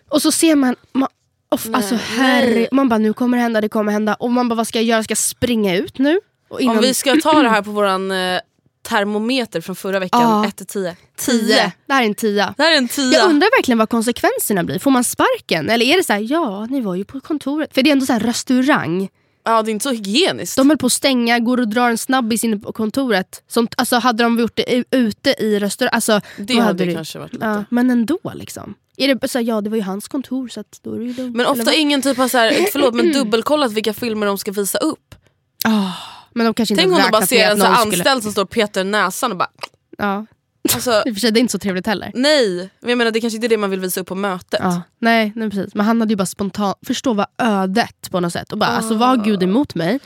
[0.09, 1.09] Och så ser man, man
[1.55, 4.13] off, alltså herre, man bara nu kommer det hända, det kommer hända.
[4.13, 6.19] Och man bara vad ska jag göra, ska jag springa ut nu?
[6.49, 8.39] Och innan, Om vi ska ta det här på våran eh,
[8.87, 10.21] termometer från förra veckan.
[10.21, 10.45] Ja.
[10.47, 10.95] 1 till 10.
[11.17, 11.73] 10.
[11.87, 12.53] Det här är en tia.
[12.57, 13.13] Det här är en 10.
[13.13, 14.79] Jag undrar verkligen vad konsekvenserna blir.
[14.79, 15.69] Får man sparken?
[15.69, 17.73] Eller är det så här, ja ni var ju på kontoret.
[17.73, 19.09] För det är ändå så här restaurang.
[19.45, 20.55] Ja det är inte så hygieniskt.
[20.57, 23.43] De höll på att stänga, går och drar en snabbis inne på kontoret.
[23.47, 27.19] Som, alltså, hade de gjort det ute i restaurang, alltså, det då hade det- kanske
[27.19, 27.45] varit lite.
[27.45, 28.73] Ja, men ändå liksom.
[28.97, 31.05] Är det så här, ja det var ju hans kontor så att då är det
[31.05, 31.35] ju lugnt.
[31.35, 34.77] Men ofta ingen typ har så här, förlåt men dubbelkollat vilka filmer de ska visa
[34.77, 35.15] upp.
[35.63, 35.91] Ah,
[36.33, 37.67] men de kanske inte Tänk om de bara ser en skulle...
[37.75, 39.49] anställd som står och petar näsan och bara...
[39.97, 40.25] Ja.
[40.73, 42.11] Alltså, I och för sig det är inte så trevligt heller.
[42.15, 44.59] nej, men jag menar det kanske inte är det man vill visa upp på mötet.
[44.63, 45.75] Ja, nej, nej precis.
[45.75, 48.51] Men han hade ju bara spontant, förstå vad ödet på något sätt.
[48.51, 49.99] Och bara, alltså, vad har gud emot mig?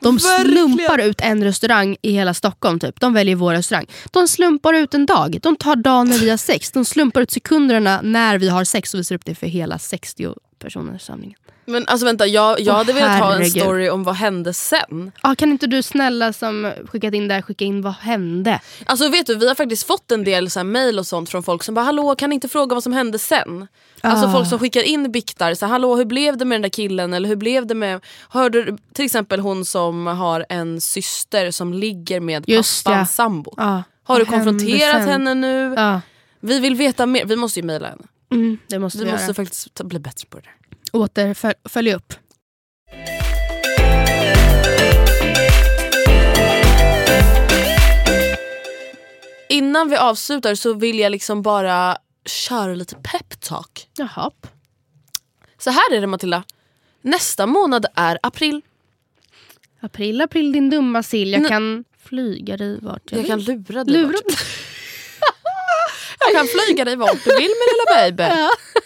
[0.00, 0.68] De Verkligen.
[0.76, 2.80] slumpar ut en restaurang i hela Stockholm.
[2.80, 3.00] Typ.
[3.00, 3.86] De väljer vår restaurang.
[4.10, 5.38] De slumpar ut en dag.
[5.42, 6.70] De tar dagen när vi har sex.
[6.72, 10.34] De slumpar ut sekunderna när vi har sex och visar upp det för hela 60
[10.58, 11.38] personer i samlingen.
[11.68, 15.12] Men alltså vänta, jag, jag hade velat ha en story om vad hände sen.
[15.20, 18.60] Ah, kan inte du snälla som skickat in där skicka in vad hände?
[18.86, 21.42] Alltså vet du, vi har faktiskt fått en del så här mail och sånt från
[21.42, 23.66] folk som bara hallå kan inte fråga vad som hände sen?
[24.00, 24.32] Alltså Ah.
[24.32, 27.12] folk som skickar in biktar, så här, hallå hur blev det med den där killen
[27.14, 28.00] eller hur blev det med,
[28.30, 33.14] hörde du, till exempel hon som har en syster som ligger med Just pappans det.
[33.14, 33.54] sambo.
[33.56, 35.08] Ah, Har du konfronterat sen?
[35.08, 35.74] henne nu?
[35.76, 36.00] Ja,
[36.40, 38.02] Vi vill veta mer, vi måste ju mejla henne.
[38.32, 40.52] mm, det måste Vi vi, måste faktiskt ta, bli bättre på det där.
[40.92, 42.12] Återfölja upp.
[49.48, 53.88] Innan vi avslutar så vill jag liksom bara köra lite peptalk.
[53.96, 54.30] Jaha.
[55.58, 56.44] Så här är det Matilda.
[57.02, 58.60] Nästa månad är april.
[59.80, 61.32] April, april din dumma sill.
[61.32, 61.48] Jag Nej.
[61.50, 63.30] kan flyga dig vart jag, Jag vill.
[63.30, 63.94] kan lura dig.
[63.94, 64.38] Lura vart-
[66.20, 68.36] Jag kan flyga dig vart du vill min lilla baby.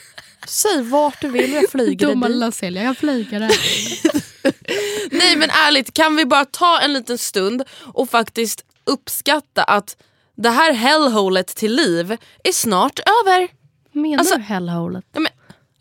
[0.46, 2.54] Säg vart du vill jag flyger Dumma dig dit.
[2.54, 3.50] sill, jag flyga dig.
[5.10, 7.62] Nej men ärligt, kan vi bara ta en liten stund
[7.94, 9.96] och faktiskt uppskatta att
[10.36, 13.48] det här hellholet till liv är snart över.
[13.92, 15.04] Menar Alltså- du hellholet?
[15.12, 15.32] Ja, men,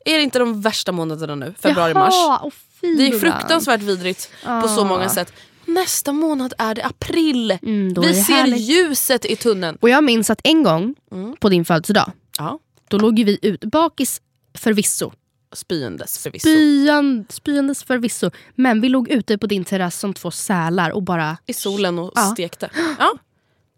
[0.06, 1.54] är det inte de värsta månaderna nu?
[1.60, 2.14] Februari, mars?
[2.14, 4.30] Jaha, och Det är fruktansvärt vidrigt
[4.62, 4.84] på så Ah.
[4.84, 5.34] många sätt.
[5.66, 7.52] Nästa månad är det april.
[7.62, 8.60] Mm, vi det ser härligt.
[8.62, 9.78] ljuset i tunneln.
[9.82, 11.36] Och jag minns att en gång Mm.
[11.40, 12.60] på din födelsedag, Ja.
[12.88, 14.22] då låg vi ute, bakis
[14.58, 15.12] förvisso,
[15.54, 16.48] Spyendes förvisso.
[16.50, 21.38] Spyan, spyandes förvisso, men vi låg ute på din terrass som två sälar och bara...
[21.48, 22.22] I solen och Ja.
[22.22, 22.70] stekte.
[23.00, 23.14] Ja.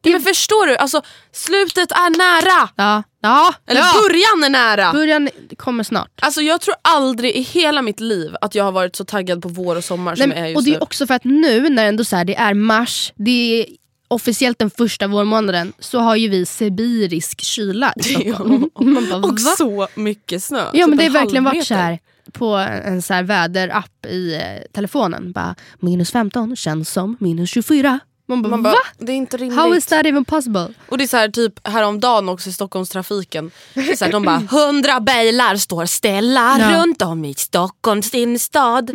[0.05, 0.75] Ja, men förstår du?
[0.75, 1.01] Alltså,
[1.31, 2.69] slutet är nära!
[2.75, 3.91] Ja, ja, Eller ja.
[4.01, 4.91] början är nära!
[4.93, 6.11] början kommer snart.
[6.21, 9.49] Alltså jag tror aldrig i hela mitt liv att jag har varit så taggad på
[9.49, 10.75] vår och sommar som Nej, jag är just och det nu.
[10.77, 13.65] är också för att nu när ändå så här, det är mars, det är
[14.13, 18.69] officiellt den första vårmånaden, så har ju vi sibirisk kyla i Stockholm.
[18.75, 19.55] Bara, och va?
[19.57, 20.59] så mycket snö.
[20.59, 21.99] Ja typ men det har en verkligen varit så här
[22.31, 25.31] på en så väderapp i eh, telefonen.
[25.31, 27.99] Bara, minus 15 känns som minus 24.
[28.27, 28.79] Man bara, Man bara, va?
[28.97, 29.59] det är inte rimligt.
[29.59, 30.67] How is that even possible?
[30.89, 33.51] Och det är så här, typ häromdagen också i Stockholmstrafiken.
[33.97, 36.77] Så här, de bara, hundra bilar står ställa Ja.
[36.79, 38.91] runt om i Stockholms innerstad.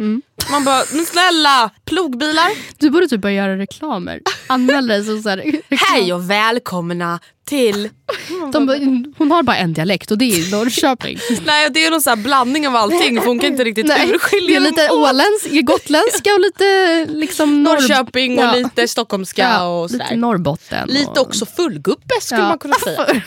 [0.51, 2.51] Man bara, men snälla, plogbilar.
[2.79, 4.21] Du borde typ börja göra reklamer.
[4.47, 5.63] Anmäl dig som så här, reklam.
[5.93, 7.89] Hej och välkomna till...
[8.53, 11.19] De Hon har bara en dialekt och det är Norrköping.
[11.47, 14.07] Nej det är någon så här blandning av allting för hon kan inte riktigt Nej,
[14.07, 14.57] det urskilja.
[14.57, 17.73] är lite åländsk, gotländska och lite liksom norr...
[17.75, 18.55] Norrköping och Ja.
[18.55, 20.17] lite stockholmska Ja, och lite sådär.
[20.17, 20.89] Norrbotten.
[20.89, 21.27] Lite och...
[21.27, 22.49] också fullgubbe skulle Ja.
[22.49, 23.07] man kunna säga.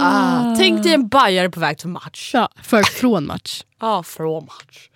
[0.00, 2.30] Ah, tänk dig en bajare på väg till match.
[2.34, 3.62] ja, för från match.
[3.80, 4.88] Ja, från match.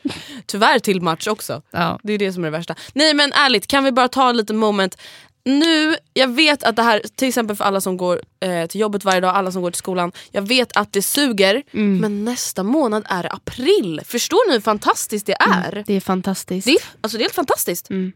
[0.46, 1.62] Tyvärr till match också.
[1.70, 2.00] Ja.
[2.02, 2.74] Det är det som är det värsta.
[2.92, 4.98] Nej men ärligt, kan vi bara ta en liten moment.
[5.44, 9.04] Nu, jag vet att det här, till exempel för alla som går eh, till jobbet
[9.04, 10.12] varje dag, alla som går till skolan.
[10.30, 11.98] Jag vet att det suger, Mm.
[11.98, 14.00] men nästa månad är det april.
[14.04, 15.84] Förstår ni hur fantastiskt det är?
[15.86, 16.64] Det är fantastiskt.
[16.66, 17.90] Det, är alltså, det är helt fantastiskt.
[17.90, 18.12] Mm.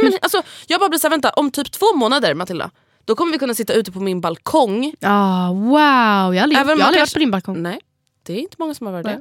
[0.00, 2.70] Nej, men, alltså, jag bara blir såhär, vänta, om typ två månader Matilda,
[3.08, 4.94] då kommer vi kunna sitta ute på min balkong.
[5.00, 7.62] Ah, wow, jag har aldrig, Även jag aldrig varit på din balkong.
[7.62, 7.80] Nej,
[8.22, 9.20] det är inte många som har varit det.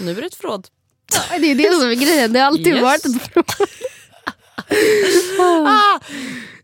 [0.00, 0.66] Nu är det ett förråd.
[1.40, 2.82] Det är det som är grejen, det har alltid Yes.
[2.82, 3.46] varit ett fråga.
[5.66, 6.00] Ah!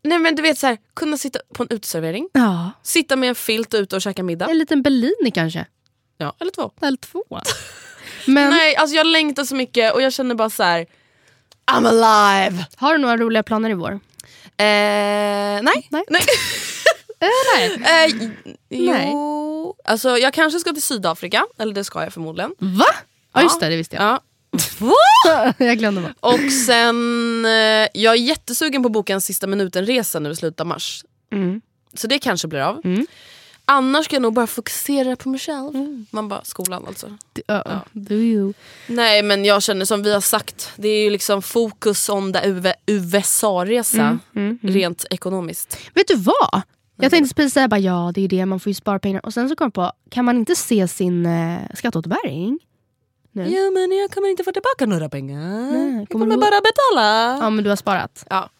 [0.02, 3.34] Nej men du vet så här, kunna sitta på en uteservering, Ja, sitta med en
[3.34, 4.46] filt ute och käka middag.
[4.50, 5.66] en liten Bellini kanske.
[6.18, 6.70] Ja, eller två.
[6.80, 7.24] Eller två.
[8.26, 10.86] Men Nej, alltså jag längtar så mycket och jag känner bara så här.
[11.72, 12.66] I'm alive!
[12.76, 14.00] har du några roliga planer i vår?
[14.60, 15.88] Eh, nej.
[15.90, 16.04] Nej.
[16.08, 16.08] nej.
[16.10, 16.20] nej.
[17.20, 18.30] Eh,
[18.68, 19.12] jo, Nej.
[19.84, 22.54] alltså jag kanske ska till Sydafrika, eller det ska jag förmodligen.
[22.58, 22.86] Va?
[23.34, 24.04] Ja just det, det visste jag.
[24.04, 24.20] Ja.
[25.58, 26.14] jag glömde bara.
[26.32, 30.60] Och sen, eh, jag är jättesugen på att boka en sista minuten-resa nu i slutet
[30.60, 31.04] av mars.
[31.32, 31.60] Mm.
[31.94, 32.80] Så det kanske blir av.
[32.84, 33.06] Mm.
[33.70, 35.74] Annars ska jag nog bara fokusera på mig själv.
[35.76, 36.06] Mm.
[36.10, 37.16] Man bara, skolan alltså.
[37.46, 37.80] Ja.
[37.92, 38.52] Do you.
[38.86, 42.74] Nej men jag känner som vi har sagt, det är ju liksom fokus on the
[42.86, 45.76] USA-resa Mm, rent ekonomiskt.
[45.94, 46.62] Vet du vad?
[46.96, 49.26] Jag tänkte precis säga bara, ja det är det, man får ju spara pengar.
[49.26, 52.58] Och sen så kom jag på, kan man inte se sin eh, skatteåterbäring?
[53.32, 53.42] Nu?
[53.48, 55.60] Ja men jag kommer inte få tillbaka några pengar.
[55.72, 57.38] Nej, jag kommer kommer du- bara betala.
[57.44, 58.26] Ja men du har sparat.
[58.30, 58.50] Ja,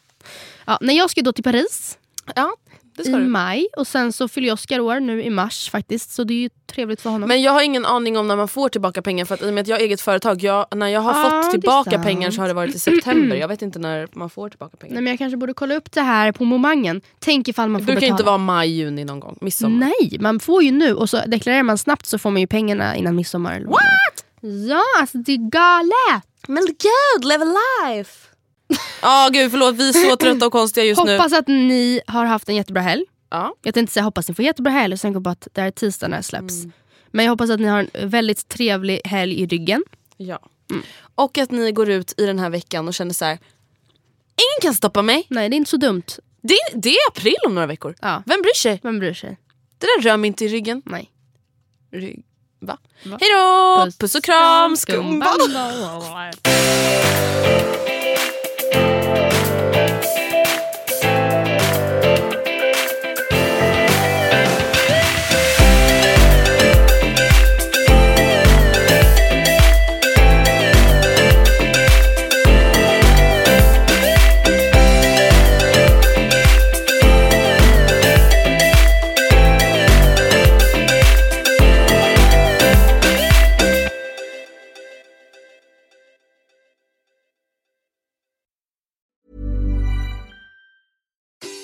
[0.67, 1.99] Ja, när jag ska då till Paris
[2.37, 2.57] ja
[2.97, 3.25] det i ska du.
[3.29, 6.11] maj och sen så fyller Oscar år nu i mars faktiskt.
[6.11, 7.29] Så det är ju trevligt för honom.
[7.29, 9.55] Men jag har ingen aning om när man får tillbaka pengar för att i och
[9.55, 12.31] med att jag har eget företag, jag, när jag har det är fått tillbaka pengar
[12.31, 13.37] så har det varit i september.
[13.37, 14.95] Jag vet inte när man får tillbaka pengar.
[14.95, 17.01] Nej, men jag kanske borde kolla upp det här på momangen.
[17.19, 18.15] Tänk ifall man det får brukar betala.
[18.15, 19.39] inte vara maj, juni någon gång.
[19.41, 19.79] Midsommar.
[19.79, 22.97] Nej, man får ju nu och så deklarerar man snabbt så får man ju pengarna
[22.97, 23.61] innan midsommar.
[23.61, 24.69] det är.
[24.69, 26.25] Ja, alltså det är galet!
[26.49, 27.55] Men gud, live a
[27.87, 28.30] life!
[29.03, 31.17] Ja gud förlåt, vi är så trötta och konstiga just nu.
[31.17, 33.05] Hoppas att ni har haft en jättebra helg.
[33.31, 33.55] Ja.
[33.63, 35.69] Jag tänkte säga hoppas ni får jättebra helg och sen gå på att det här
[35.69, 36.55] är tisdag när det släpps.
[36.55, 36.73] Mm.
[37.11, 39.85] Men jag hoppas att ni har en väldigt trevlig helg i ryggen.
[40.17, 40.39] Ja.
[41.15, 43.39] Och att ni går ut i den här veckan och känner så här.
[44.37, 45.27] Ingen kan stoppa mig.
[45.29, 46.03] Nej, det är inte så dumt.
[46.43, 47.95] Det, det är april om några veckor.
[48.01, 48.23] Ja.
[48.27, 48.81] Vem bryr sig?
[48.83, 49.39] Vem bryr sig?
[49.79, 50.83] Det där rör mig inte i ryggen.
[50.85, 51.11] Nej.
[51.93, 52.25] Rygg.
[52.61, 52.79] Va?
[53.03, 53.91] Hejdå!
[53.99, 54.77] Puss, och kram!
[54.77, 55.27] Skumba!